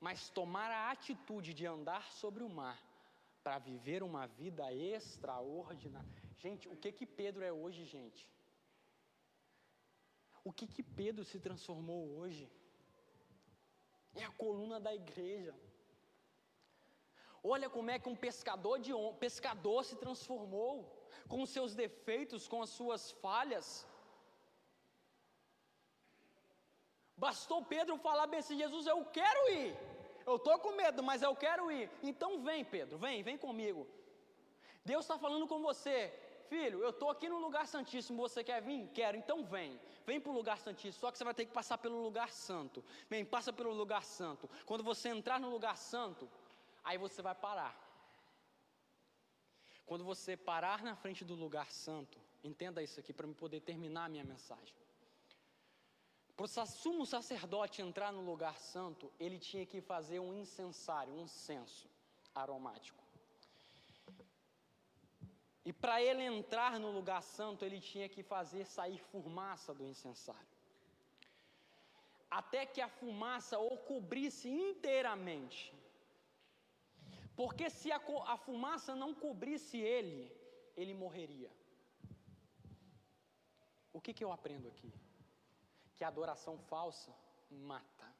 mas 0.00 0.30
tomar 0.30 0.70
a 0.70 0.90
atitude 0.90 1.52
de 1.52 1.66
andar 1.66 2.10
sobre 2.12 2.42
o 2.42 2.48
mar 2.48 2.82
para 3.42 3.58
viver 3.58 4.02
uma 4.02 4.26
vida 4.26 4.72
extraordinária. 4.72 6.22
Gente, 6.38 6.66
o 6.66 6.74
que 6.74 6.90
que 6.90 7.04
Pedro 7.04 7.44
é 7.44 7.52
hoje, 7.52 7.84
gente? 7.84 8.26
O 10.48 10.52
que 10.52 10.66
que 10.74 10.82
Pedro 10.82 11.24
se 11.30 11.38
transformou 11.46 12.02
hoje? 12.18 12.44
É 14.14 14.24
a 14.24 14.36
coluna 14.42 14.78
da 14.86 14.92
igreja. 15.02 15.54
Olha 17.52 17.68
como 17.76 17.90
é 17.90 17.98
que 17.98 18.10
um 18.12 18.20
pescador 18.26 18.76
de 18.84 18.92
pescador 19.24 19.80
se 19.84 19.96
transformou, 19.96 20.74
com 21.30 21.40
os 21.42 21.50
seus 21.56 21.74
defeitos, 21.74 22.46
com 22.52 22.60
as 22.62 22.70
suas 22.78 23.02
falhas. 23.24 23.86
Bastou 27.16 27.60
Pedro 27.74 27.96
falar 28.08 28.26
bem 28.26 28.40
assim: 28.40 28.58
Jesus, 28.64 28.86
eu 28.86 29.00
quero 29.18 29.42
ir. 29.60 29.70
Eu 30.26 30.36
estou 30.36 30.58
com 30.58 30.72
medo, 30.82 31.02
mas 31.02 31.22
eu 31.22 31.34
quero 31.44 31.70
ir. 31.70 31.90
Então 32.10 32.30
vem, 32.42 32.64
Pedro, 32.64 32.96
vem, 32.98 33.22
vem 33.22 33.38
comigo. 33.46 33.86
Deus 34.84 35.04
está 35.04 35.18
falando 35.18 35.46
com 35.46 35.60
você. 35.68 35.98
Filho, 36.48 36.82
eu 36.82 36.90
estou 36.90 37.10
aqui 37.10 37.28
no 37.28 37.38
lugar 37.38 37.66
santíssimo, 37.66 38.20
você 38.20 38.44
quer 38.44 38.60
vir? 38.62 38.88
Quero, 38.88 39.16
então 39.16 39.44
vem. 39.44 39.80
Vem 40.06 40.20
para 40.20 40.30
o 40.30 40.34
lugar 40.34 40.58
santíssimo, 40.58 41.00
só 41.00 41.10
que 41.10 41.18
você 41.18 41.24
vai 41.24 41.34
ter 41.34 41.46
que 41.46 41.52
passar 41.52 41.78
pelo 41.78 42.02
lugar 42.02 42.30
santo. 42.30 42.84
Vem, 43.08 43.24
passa 43.24 43.52
pelo 43.52 43.72
lugar 43.72 44.04
santo. 44.04 44.48
Quando 44.66 44.84
você 44.84 45.08
entrar 45.08 45.40
no 45.40 45.50
lugar 45.50 45.76
santo, 45.76 46.28
aí 46.82 46.98
você 46.98 47.22
vai 47.22 47.34
parar. 47.34 47.74
Quando 49.86 50.04
você 50.04 50.36
parar 50.36 50.82
na 50.82 50.96
frente 50.96 51.24
do 51.24 51.34
lugar 51.34 51.70
santo, 51.70 52.18
entenda 52.42 52.82
isso 52.82 52.98
aqui 53.00 53.12
para 53.12 53.26
me 53.26 53.34
poder 53.34 53.60
terminar 53.60 54.06
a 54.06 54.08
minha 54.08 54.24
mensagem. 54.24 54.74
Para 56.36 56.44
o 56.44 56.66
sumo 56.66 57.06
sacerdote 57.06 57.80
entrar 57.80 58.12
no 58.12 58.20
lugar 58.20 58.58
santo, 58.58 59.12
ele 59.20 59.38
tinha 59.38 59.64
que 59.64 59.80
fazer 59.80 60.18
um 60.18 60.34
incensário, 60.34 61.14
um 61.14 61.28
censo 61.28 61.88
aromático. 62.34 63.03
E 65.64 65.72
para 65.72 66.02
ele 66.02 66.22
entrar 66.22 66.78
no 66.78 66.90
lugar 66.90 67.22
santo, 67.22 67.64
ele 67.64 67.80
tinha 67.80 68.08
que 68.08 68.22
fazer 68.22 68.66
sair 68.66 68.98
fumaça 68.98 69.72
do 69.72 69.86
incensário. 69.86 70.54
Até 72.30 72.66
que 72.66 72.80
a 72.80 72.88
fumaça 72.88 73.58
o 73.58 73.76
cobrisse 73.78 74.48
inteiramente. 74.48 75.72
Porque 77.34 77.70
se 77.70 77.90
a, 77.90 78.00
a 78.26 78.36
fumaça 78.36 78.94
não 78.94 79.14
cobrisse 79.14 79.78
ele, 79.78 80.30
ele 80.76 80.92
morreria. 80.92 81.50
O 83.92 84.00
que, 84.00 84.12
que 84.12 84.24
eu 84.24 84.32
aprendo 84.32 84.68
aqui? 84.68 84.92
Que 85.94 86.04
a 86.04 86.08
adoração 86.08 86.58
falsa 86.58 87.14
mata. 87.50 88.12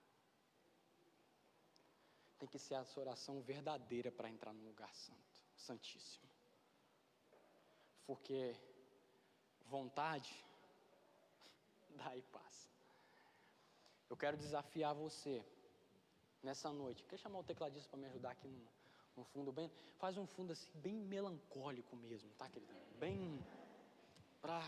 Tem 2.38 2.48
que 2.48 2.58
ser 2.58 2.76
a 2.76 2.86
oração 2.96 3.40
verdadeira 3.42 4.10
para 4.10 4.30
entrar 4.30 4.52
no 4.52 4.64
lugar 4.64 4.94
santo, 4.94 5.42
santíssimo. 5.56 6.33
Porque 8.06 8.56
vontade 9.66 10.32
dá 11.96 12.16
e 12.16 12.22
passa. 12.22 12.68
Eu 14.08 14.16
quero 14.16 14.36
desafiar 14.36 14.94
você 14.94 15.44
nessa 16.42 16.70
noite. 16.72 17.04
Quer 17.04 17.18
chamar 17.18 17.38
o 17.38 17.44
tecladista 17.44 17.88
para 17.88 17.98
me 17.98 18.06
ajudar 18.06 18.30
aqui 18.30 18.46
no, 18.46 18.62
no, 19.16 19.24
fundo 19.24 19.50
bem? 19.52 19.70
Faz 19.98 20.16
um 20.16 20.26
fundo 20.26 20.52
assim 20.52 20.70
bem 20.74 20.94
melancólico 20.94 21.96
mesmo, 21.96 22.30
tá, 22.34 22.48
querido? 22.48 22.74
Bem 22.98 23.44
pra 24.40 24.62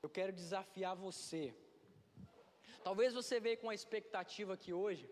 Eu 0.00 0.08
quero 0.08 0.32
desafiar 0.32 0.94
você. 0.94 1.52
Talvez 2.84 3.12
você 3.12 3.40
veio 3.40 3.58
com 3.58 3.68
a 3.68 3.74
expectativa 3.74 4.54
aqui 4.54 4.72
hoje. 4.72 5.10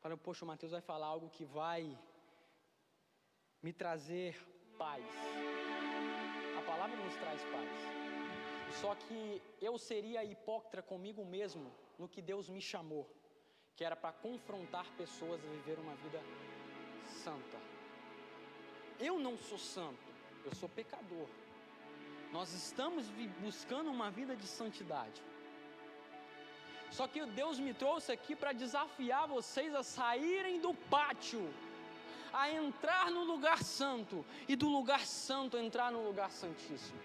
Falando, 0.00 0.18
poxa, 0.18 0.44
o 0.44 0.48
Mateus 0.48 0.72
vai 0.72 0.80
falar 0.80 1.06
algo 1.06 1.28
que 1.28 1.44
vai 1.44 1.82
me 3.62 3.72
trazer 3.72 4.34
paz. 4.82 5.04
A 6.58 6.62
palavra 6.70 6.96
nos 7.04 7.16
traz 7.22 7.40
paz. 7.54 7.72
Só 8.80 8.94
que 8.94 9.42
eu 9.60 9.76
seria 9.76 10.24
hipócrita 10.24 10.82
comigo 10.82 11.22
mesmo 11.36 11.70
no 11.98 12.08
que 12.08 12.22
Deus 12.22 12.48
me 12.48 12.62
chamou, 12.70 13.04
que 13.76 13.84
era 13.84 13.96
para 14.02 14.12
confrontar 14.26 14.86
pessoas 15.02 15.38
a 15.44 15.48
viver 15.56 15.78
uma 15.78 15.94
vida 15.96 16.20
santa. 17.24 17.58
Eu 19.08 19.18
não 19.26 19.36
sou 19.36 19.58
santo, 19.58 20.08
eu 20.46 20.54
sou 20.54 20.68
pecador. 20.68 21.28
Nós 22.32 22.52
estamos 22.54 23.06
buscando 23.46 23.90
uma 23.90 24.10
vida 24.10 24.34
de 24.34 24.46
santidade. 24.46 25.20
Só 26.90 27.06
que 27.06 27.24
Deus 27.40 27.58
me 27.66 27.74
trouxe 27.74 28.12
aqui 28.12 28.34
para 28.34 28.52
desafiar 28.52 29.26
vocês 29.28 29.74
a 29.74 29.82
saírem 29.82 30.60
do 30.60 30.72
pátio 30.96 31.42
a 32.32 32.50
entrar 32.50 33.10
no 33.10 33.24
lugar 33.24 33.62
santo 33.62 34.24
e 34.48 34.56
do 34.56 34.68
lugar 34.68 35.06
santo 35.06 35.56
entrar 35.56 35.92
no 35.92 36.02
lugar 36.04 36.30
santíssimo. 36.30 36.98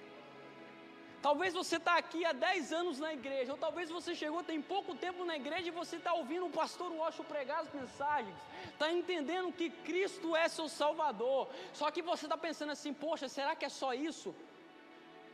Talvez 1.22 1.54
você 1.54 1.78
está 1.78 1.98
aqui 1.98 2.24
há 2.24 2.32
10 2.32 2.72
anos 2.72 3.00
na 3.00 3.12
igreja, 3.12 3.52
ou 3.52 3.58
talvez 3.58 3.90
você 3.90 4.14
chegou 4.14 4.44
tem 4.44 4.62
pouco 4.62 4.94
tempo 4.94 5.26
na 5.26 5.36
igreja 5.36 5.70
e 5.70 5.72
você 5.72 5.96
está 5.96 6.14
ouvindo 6.14 6.46
o 6.46 6.52
pastor 6.52 6.92
Washo 6.92 7.24
pregar 7.24 7.62
as 7.62 7.74
mensagens, 7.74 8.38
está 8.72 8.92
entendendo 8.92 9.52
que 9.52 9.70
Cristo 9.70 10.36
é 10.36 10.48
seu 10.48 10.70
Salvador, 10.70 11.50
só 11.74 11.90
que 11.90 12.02
você 12.02 12.28
está 12.28 12.38
pensando 12.38 12.72
assim: 12.72 12.94
poxa, 12.94 13.28
será 13.28 13.56
que 13.56 13.66
é 13.66 13.70
só 13.70 13.92
isso? 13.94 14.36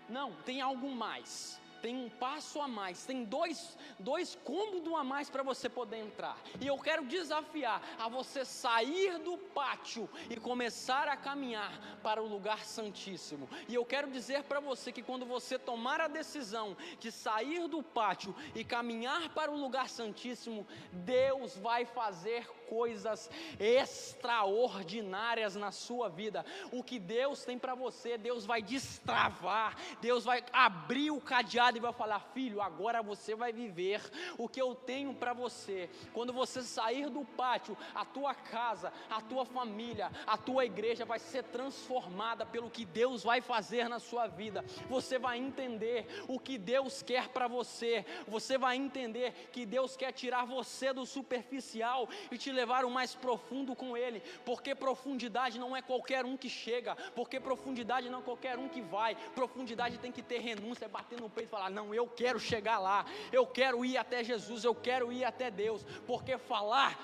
Não, 0.07 0.33
tem 0.45 0.61
algo 0.61 0.89
mais 0.89 1.60
tem 1.81 1.95
um 1.95 2.09
passo 2.09 2.61
a 2.61 2.67
mais, 2.67 3.05
tem 3.05 3.23
dois, 3.23 3.77
dois 3.99 4.37
cômodos 4.43 4.93
a 4.93 5.03
mais 5.03 5.29
para 5.29 5.43
você 5.43 5.67
poder 5.67 5.97
entrar. 5.97 6.37
E 6.59 6.67
eu 6.67 6.77
quero 6.77 7.05
desafiar 7.05 7.81
a 7.99 8.07
você 8.07 8.45
sair 8.45 9.17
do 9.19 9.37
pátio 9.37 10.09
e 10.29 10.37
começar 10.37 11.07
a 11.07 11.17
caminhar 11.17 11.99
para 12.03 12.21
o 12.21 12.27
lugar 12.27 12.63
santíssimo. 12.65 13.49
E 13.67 13.75
eu 13.75 13.85
quero 13.85 14.11
dizer 14.11 14.43
para 14.43 14.59
você 14.59 14.91
que 14.91 15.01
quando 15.01 15.25
você 15.25 15.57
tomar 15.57 15.99
a 15.99 16.07
decisão 16.07 16.77
de 16.99 17.11
sair 17.11 17.67
do 17.67 17.81
pátio 17.81 18.35
e 18.55 18.63
caminhar 18.63 19.29
para 19.29 19.51
o 19.51 19.59
lugar 19.59 19.89
santíssimo, 19.89 20.67
Deus 20.91 21.57
vai 21.57 21.85
fazer 21.85 22.47
coisas 22.71 23.29
extraordinárias 23.59 25.57
na 25.57 25.73
sua 25.73 26.07
vida. 26.07 26.45
O 26.71 26.81
que 26.81 26.97
Deus 26.97 27.43
tem 27.43 27.59
para 27.59 27.75
você, 27.75 28.17
Deus 28.17 28.45
vai 28.45 28.61
destravar, 28.61 29.75
Deus 29.99 30.23
vai 30.23 30.41
abrir 30.53 31.11
o 31.11 31.19
cadeado 31.19 31.75
e 31.75 31.81
vai 31.81 31.91
falar: 31.91 32.21
Filho, 32.33 32.61
agora 32.61 33.03
você 33.03 33.35
vai 33.35 33.51
viver 33.51 34.01
o 34.37 34.47
que 34.47 34.61
eu 34.61 34.73
tenho 34.73 35.13
para 35.13 35.33
você. 35.33 35.89
Quando 36.13 36.31
você 36.31 36.63
sair 36.63 37.09
do 37.09 37.25
pátio, 37.25 37.77
a 37.93 38.05
tua 38.05 38.33
casa, 38.33 38.93
a 39.09 39.19
tua 39.19 39.43
família, 39.43 40.09
a 40.25 40.37
tua 40.37 40.63
igreja 40.63 41.03
vai 41.03 41.19
ser 41.19 41.43
transformada 41.43 42.45
pelo 42.45 42.69
que 42.69 42.85
Deus 42.85 43.21
vai 43.21 43.41
fazer 43.41 43.89
na 43.89 43.99
sua 43.99 44.27
vida. 44.27 44.63
Você 44.87 45.19
vai 45.19 45.37
entender 45.37 46.07
o 46.25 46.39
que 46.39 46.57
Deus 46.57 47.01
quer 47.01 47.27
para 47.27 47.49
você. 47.49 48.05
Você 48.29 48.57
vai 48.57 48.77
entender 48.77 49.49
que 49.51 49.65
Deus 49.65 49.97
quer 49.97 50.13
tirar 50.13 50.45
você 50.45 50.93
do 50.93 51.05
superficial 51.05 52.07
e 52.31 52.37
te 52.37 52.49
levar 52.49 52.60
o 52.85 52.89
mais 52.89 53.15
profundo 53.15 53.75
com 53.75 53.95
Ele, 53.97 54.21
porque 54.45 54.73
profundidade 54.73 55.59
não 55.59 55.75
é 55.75 55.81
qualquer 55.81 56.25
um 56.25 56.37
que 56.37 56.49
chega, 56.49 56.95
porque 57.15 57.39
profundidade 57.39 58.09
não 58.09 58.19
é 58.19 58.21
qualquer 58.21 58.57
um 58.57 58.67
que 58.67 58.81
vai, 58.81 59.15
profundidade 59.33 59.97
tem 59.97 60.11
que 60.11 60.21
ter 60.21 60.39
renúncia, 60.39 60.87
bater 60.87 61.19
no 61.19 61.29
peito 61.29 61.47
e 61.47 61.49
falar: 61.49 61.69
Não, 61.69 61.93
eu 61.93 62.07
quero 62.07 62.39
chegar 62.39 62.79
lá, 62.79 63.05
eu 63.31 63.45
quero 63.45 63.83
ir 63.83 63.97
até 63.97 64.23
Jesus, 64.23 64.63
eu 64.63 64.75
quero 64.75 65.11
ir 65.11 65.23
até 65.23 65.49
Deus, 65.49 65.83
porque 66.05 66.37
falar 66.37 66.97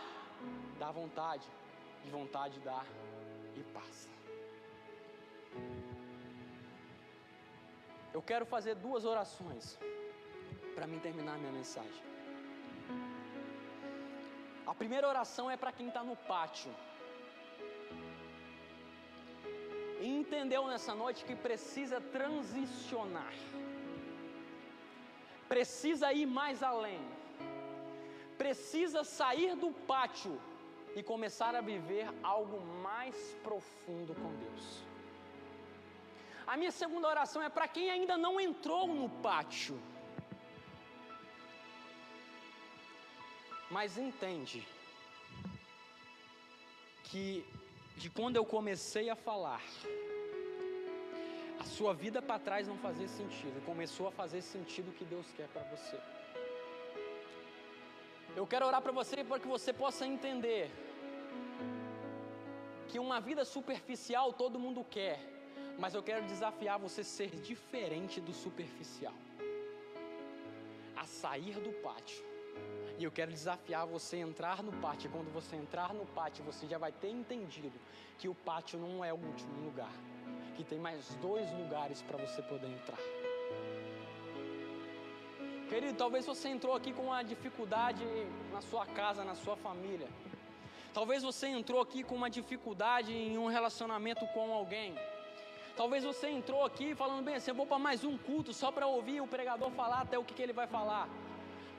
dá 0.78 0.92
vontade, 0.92 1.48
e 2.06 2.10
vontade 2.10 2.60
dá 2.60 2.84
e 3.56 3.64
passa. 3.64 4.10
Eu 8.14 8.22
quero 8.22 8.46
fazer 8.46 8.76
duas 8.76 9.06
orações 9.06 9.78
para 10.76 10.88
mim 10.88 11.00
terminar 11.00 11.38
minha 11.38 11.52
mensagem. 11.52 12.04
A 14.72 14.76
primeira 14.76 15.08
oração 15.08 15.50
é 15.50 15.56
para 15.56 15.72
quem 15.72 15.88
está 15.88 16.04
no 16.04 16.16
pátio. 16.16 16.72
E 20.02 20.08
entendeu 20.08 20.68
nessa 20.68 20.94
noite 20.94 21.24
que 21.26 21.36
precisa 21.36 22.00
transicionar, 22.00 23.34
precisa 25.48 26.12
ir 26.14 26.28
mais 26.28 26.62
além, 26.62 27.00
precisa 28.38 29.04
sair 29.04 29.56
do 29.56 29.72
pátio 29.72 30.40
e 30.96 31.02
começar 31.02 31.56
a 31.56 31.62
viver 31.62 32.08
algo 32.22 32.60
mais 32.84 33.16
profundo 33.42 34.14
com 34.14 34.32
Deus. 34.36 34.84
A 36.46 36.56
minha 36.56 36.72
segunda 36.72 37.08
oração 37.08 37.42
é 37.42 37.50
para 37.50 37.68
quem 37.68 37.90
ainda 37.90 38.18
não 38.18 38.40
entrou 38.40 38.86
no 38.88 39.10
pátio, 39.10 39.80
mas 43.70 43.98
entende 43.98 44.66
que 47.04 47.46
de 47.96 48.10
quando 48.10 48.36
eu 48.36 48.46
comecei 48.46 49.10
a 49.10 49.16
falar, 49.16 49.62
a 51.60 51.66
sua 51.66 51.94
vida 51.94 52.22
para 52.22 52.40
trás 52.40 52.68
não 52.68 52.78
fazia 52.78 53.08
sentido, 53.08 53.66
começou 53.66 54.08
a 54.08 54.12
fazer 54.12 54.42
sentido 54.42 54.90
o 54.90 54.94
que 54.94 55.06
Deus 55.06 55.26
quer 55.36 55.48
para 55.48 55.64
você. 55.64 55.98
Eu 58.36 58.46
quero 58.46 58.68
orar 58.68 58.82
para 58.82 58.92
você 58.92 59.24
para 59.24 59.40
que 59.40 59.48
você 59.48 59.74
possa 59.74 60.06
entender 60.06 60.70
que 62.88 63.00
uma 63.00 63.20
vida 63.20 63.44
superficial 63.44 64.32
todo 64.32 64.60
mundo 64.60 64.86
quer, 64.98 65.20
mas 65.80 65.96
eu 65.96 66.04
quero 66.04 66.26
desafiar 66.26 66.78
você 66.78 67.02
a 67.02 67.04
ser 67.04 67.32
diferente 67.52 68.22
do 68.22 68.34
superficial, 68.34 69.14
a 70.96 71.06
sair 71.06 71.56
do 71.60 71.72
pátio. 71.82 72.27
E 72.98 73.04
eu 73.04 73.12
quero 73.12 73.32
desafiar 73.32 73.86
você 73.86 74.16
a 74.16 74.20
entrar 74.20 74.64
no 74.64 74.72
pátio. 74.74 75.10
Quando 75.12 75.32
você 75.32 75.56
entrar 75.56 75.94
no 75.94 76.06
pátio, 76.08 76.44
você 76.44 76.66
já 76.66 76.80
vai 76.80 76.92
ter 76.92 77.10
entendido 77.10 77.74
que 78.18 78.28
o 78.28 78.34
pátio 78.34 78.80
não 78.80 79.06
é 79.06 79.14
o 79.14 79.18
último 79.18 79.64
lugar, 79.64 79.92
que 80.56 80.64
tem 80.64 80.80
mais 80.80 81.16
dois 81.22 81.52
lugares 81.52 82.02
para 82.02 82.18
você 82.18 82.42
poder 82.42 82.68
entrar. 82.68 82.98
Querido, 85.70 85.98
talvez 85.98 86.26
você 86.26 86.48
entrou 86.48 86.74
aqui 86.76 86.92
com 86.92 87.04
uma 87.04 87.22
dificuldade 87.24 88.04
na 88.52 88.62
sua 88.62 88.86
casa, 88.86 89.24
na 89.24 89.36
sua 89.36 89.56
família. 89.58 90.08
Talvez 90.94 91.22
você 91.22 91.48
entrou 91.48 91.80
aqui 91.80 92.04
com 92.04 92.16
uma 92.16 92.30
dificuldade 92.30 93.14
em 93.14 93.38
um 93.38 93.48
relacionamento 93.48 94.26
com 94.28 94.52
alguém. 94.52 94.98
Talvez 95.76 96.04
você 96.04 96.30
entrou 96.30 96.66
aqui 96.66 96.96
falando 96.96 97.24
bem 97.24 97.36
assim, 97.36 97.52
eu 97.52 97.56
vou 97.56 97.68
para 97.68 97.78
mais 97.78 98.04
um 98.04 98.18
culto 98.18 98.52
só 98.52 98.72
para 98.72 98.88
ouvir 98.88 99.22
o 99.22 99.28
pregador 99.28 99.70
falar 99.72 100.02
até 100.02 100.18
o 100.18 100.24
que, 100.24 100.34
que 100.34 100.42
ele 100.42 100.54
vai 100.54 100.66
falar. 100.66 101.08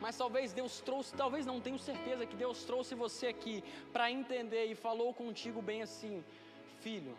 Mas 0.00 0.16
talvez 0.16 0.52
Deus 0.52 0.80
trouxe, 0.80 1.14
talvez 1.14 1.44
não 1.44 1.60
tenho 1.60 1.78
certeza 1.78 2.24
que 2.24 2.36
Deus 2.36 2.64
trouxe 2.64 2.94
você 2.94 3.28
aqui 3.28 3.64
para 3.92 4.10
entender 4.10 4.66
e 4.66 4.74
falou 4.74 5.12
contigo 5.12 5.60
bem 5.60 5.82
assim, 5.82 6.24
filho, 6.80 7.16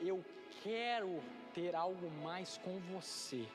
eu 0.00 0.22
quero 0.62 1.22
ter 1.54 1.74
algo 1.74 2.10
mais 2.22 2.58
com 2.58 2.78
você. 2.92 3.46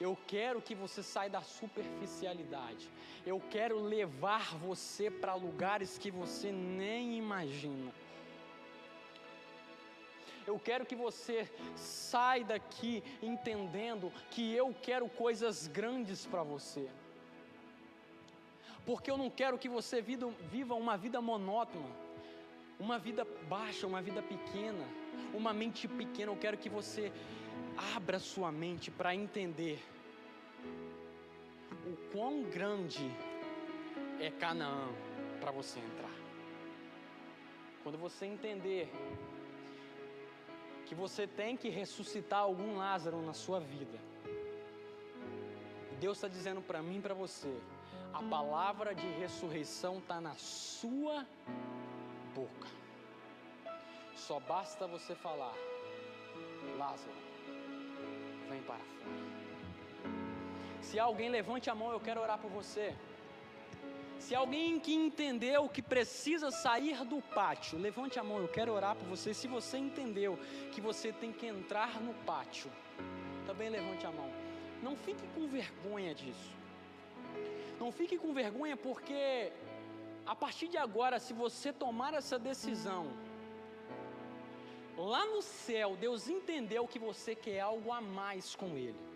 Eu 0.00 0.16
quero 0.26 0.62
que 0.62 0.74
você 0.74 1.02
saia 1.02 1.28
da 1.28 1.42
superficialidade. 1.42 2.88
Eu 3.26 3.40
quero 3.50 3.78
levar 3.78 4.56
você 4.56 5.10
para 5.10 5.34
lugares 5.34 5.98
que 5.98 6.10
você 6.10 6.50
nem 6.50 7.18
imagina. 7.18 7.92
Eu 10.46 10.58
quero 10.58 10.86
que 10.86 10.96
você 10.96 11.48
saia 11.76 12.44
daqui 12.44 13.02
entendendo 13.22 14.12
que 14.30 14.52
eu 14.52 14.74
quero 14.82 15.08
coisas 15.08 15.66
grandes 15.66 16.26
para 16.26 16.42
você. 16.42 16.88
Porque 18.84 19.10
eu 19.10 19.16
não 19.16 19.30
quero 19.30 19.58
que 19.58 19.68
você 19.68 20.00
viva 20.02 20.74
uma 20.74 20.96
vida 20.96 21.20
monótona, 21.20 21.90
uma 22.78 22.98
vida 22.98 23.26
baixa, 23.48 23.86
uma 23.86 24.00
vida 24.00 24.22
pequena, 24.22 24.84
uma 25.34 25.52
mente 25.52 25.86
pequena. 25.86 26.32
Eu 26.32 26.36
quero 26.36 26.56
que 26.56 26.68
você 26.68 27.12
abra 27.94 28.18
sua 28.18 28.50
mente 28.50 28.90
para 28.90 29.14
entender 29.14 29.78
o 31.86 31.96
quão 32.10 32.42
grande 32.42 33.10
é 34.18 34.30
Canaã 34.30 34.88
para 35.40 35.50
você 35.50 35.78
entrar. 35.78 36.10
Quando 37.82 37.96
você 37.98 38.26
entender 38.26 38.90
que 40.90 40.94
você 40.96 41.24
tem 41.24 41.56
que 41.56 41.68
ressuscitar 41.68 42.40
algum 42.40 42.76
Lázaro 42.76 43.22
na 43.22 43.32
sua 43.32 43.60
vida, 43.60 43.96
Deus 46.00 46.16
está 46.16 46.26
dizendo 46.26 46.60
para 46.60 46.82
mim 46.82 46.98
e 46.98 47.00
para 47.00 47.14
você: 47.14 47.54
a 48.12 48.20
palavra 48.20 48.92
de 48.92 49.06
ressurreição 49.20 49.98
está 49.98 50.20
na 50.20 50.34
sua 50.34 51.24
boca. 52.34 52.68
Só 54.16 54.40
basta 54.40 54.88
você 54.88 55.14
falar, 55.14 55.54
Lázaro, 56.76 57.14
vem 58.48 58.60
para 58.62 58.74
fora. 58.74 59.20
Se 60.80 60.98
alguém 60.98 61.30
levante 61.30 61.70
a 61.70 61.74
mão, 61.74 61.92
eu 61.92 62.00
quero 62.00 62.20
orar 62.20 62.38
por 62.38 62.50
você. 62.50 62.96
Se 64.20 64.34
alguém 64.34 64.78
que 64.78 64.94
entendeu 64.94 65.66
que 65.66 65.80
precisa 65.80 66.50
sair 66.50 67.04
do 67.06 67.22
pátio, 67.22 67.78
levante 67.78 68.18
a 68.18 68.22
mão, 68.22 68.38
eu 68.38 68.48
quero 68.48 68.72
orar 68.72 68.94
por 68.94 69.08
você. 69.08 69.32
Se 69.32 69.48
você 69.48 69.78
entendeu 69.78 70.38
que 70.72 70.80
você 70.80 71.10
tem 71.10 71.32
que 71.32 71.46
entrar 71.46 71.98
no 72.02 72.12
pátio, 72.24 72.70
também 73.46 73.70
levante 73.70 74.04
a 74.04 74.12
mão. 74.12 74.30
Não 74.82 74.94
fique 74.94 75.26
com 75.34 75.48
vergonha 75.48 76.14
disso. 76.14 76.50
Não 77.80 77.90
fique 77.90 78.18
com 78.18 78.34
vergonha 78.34 78.76
porque 78.76 79.50
a 80.26 80.36
partir 80.36 80.68
de 80.68 80.76
agora, 80.76 81.18
se 81.18 81.32
você 81.32 81.72
tomar 81.72 82.12
essa 82.12 82.38
decisão, 82.38 83.10
lá 84.98 85.24
no 85.24 85.40
céu, 85.40 85.96
Deus 85.98 86.28
entendeu 86.28 86.86
que 86.86 86.98
você 86.98 87.34
quer 87.34 87.60
algo 87.60 87.90
a 87.90 88.02
mais 88.02 88.54
com 88.54 88.76
Ele. 88.76 89.09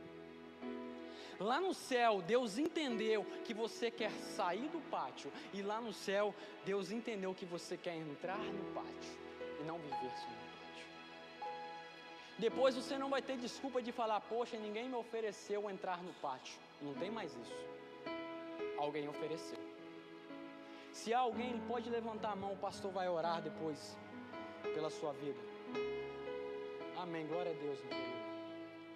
Lá 1.40 1.61
no 1.61 1.75
céu, 1.75 2.23
Deus 2.23 2.59
entendeu 2.59 3.25
que 3.44 3.53
você 3.53 3.90
quer 3.90 4.11
sair 4.11 4.68
do 4.68 4.81
pátio, 4.90 5.31
e 5.53 5.62
lá 5.62 5.81
no 5.81 5.92
céu, 5.92 6.35
Deus 6.64 6.90
entendeu 6.90 7.35
que 7.35 7.44
você 7.44 7.77
quer 7.77 7.97
entrar 7.97 8.38
no 8.38 8.64
pátio 8.73 9.12
e 9.61 9.64
não 9.64 9.79
viver 9.79 10.12
só 10.16 10.29
no 10.29 10.37
pátio. 10.37 10.87
Depois 12.38 12.75
você 12.75 12.99
não 12.99 13.09
vai 13.09 13.23
ter 13.23 13.37
desculpa 13.37 13.81
de 13.81 13.92
falar: 13.92 14.20
Poxa, 14.20 14.57
ninguém 14.57 14.88
me 14.88 14.97
ofereceu 14.97 15.70
entrar 15.70 16.03
no 16.03 16.12
pátio. 16.14 16.59
Não 16.83 16.94
tem 16.94 17.11
mais 17.11 17.33
isso. 17.33 17.55
Alguém 18.79 19.09
ofereceu. 19.09 19.59
Se 20.92 21.12
alguém 21.12 21.61
pode 21.66 21.90
levantar 21.90 22.33
a 22.33 22.37
mão, 22.37 22.53
o 22.53 22.57
pastor 22.57 22.92
vai 22.92 23.09
orar 23.09 23.40
depois 23.42 23.97
pela 24.75 24.90
sua 24.90 25.12
vida. 25.12 25.40
Amém. 26.97 27.27
Glória 27.27 27.51
a 27.51 27.55
Deus, 27.55 27.81
meu 27.81 27.90
querido. 27.90 28.23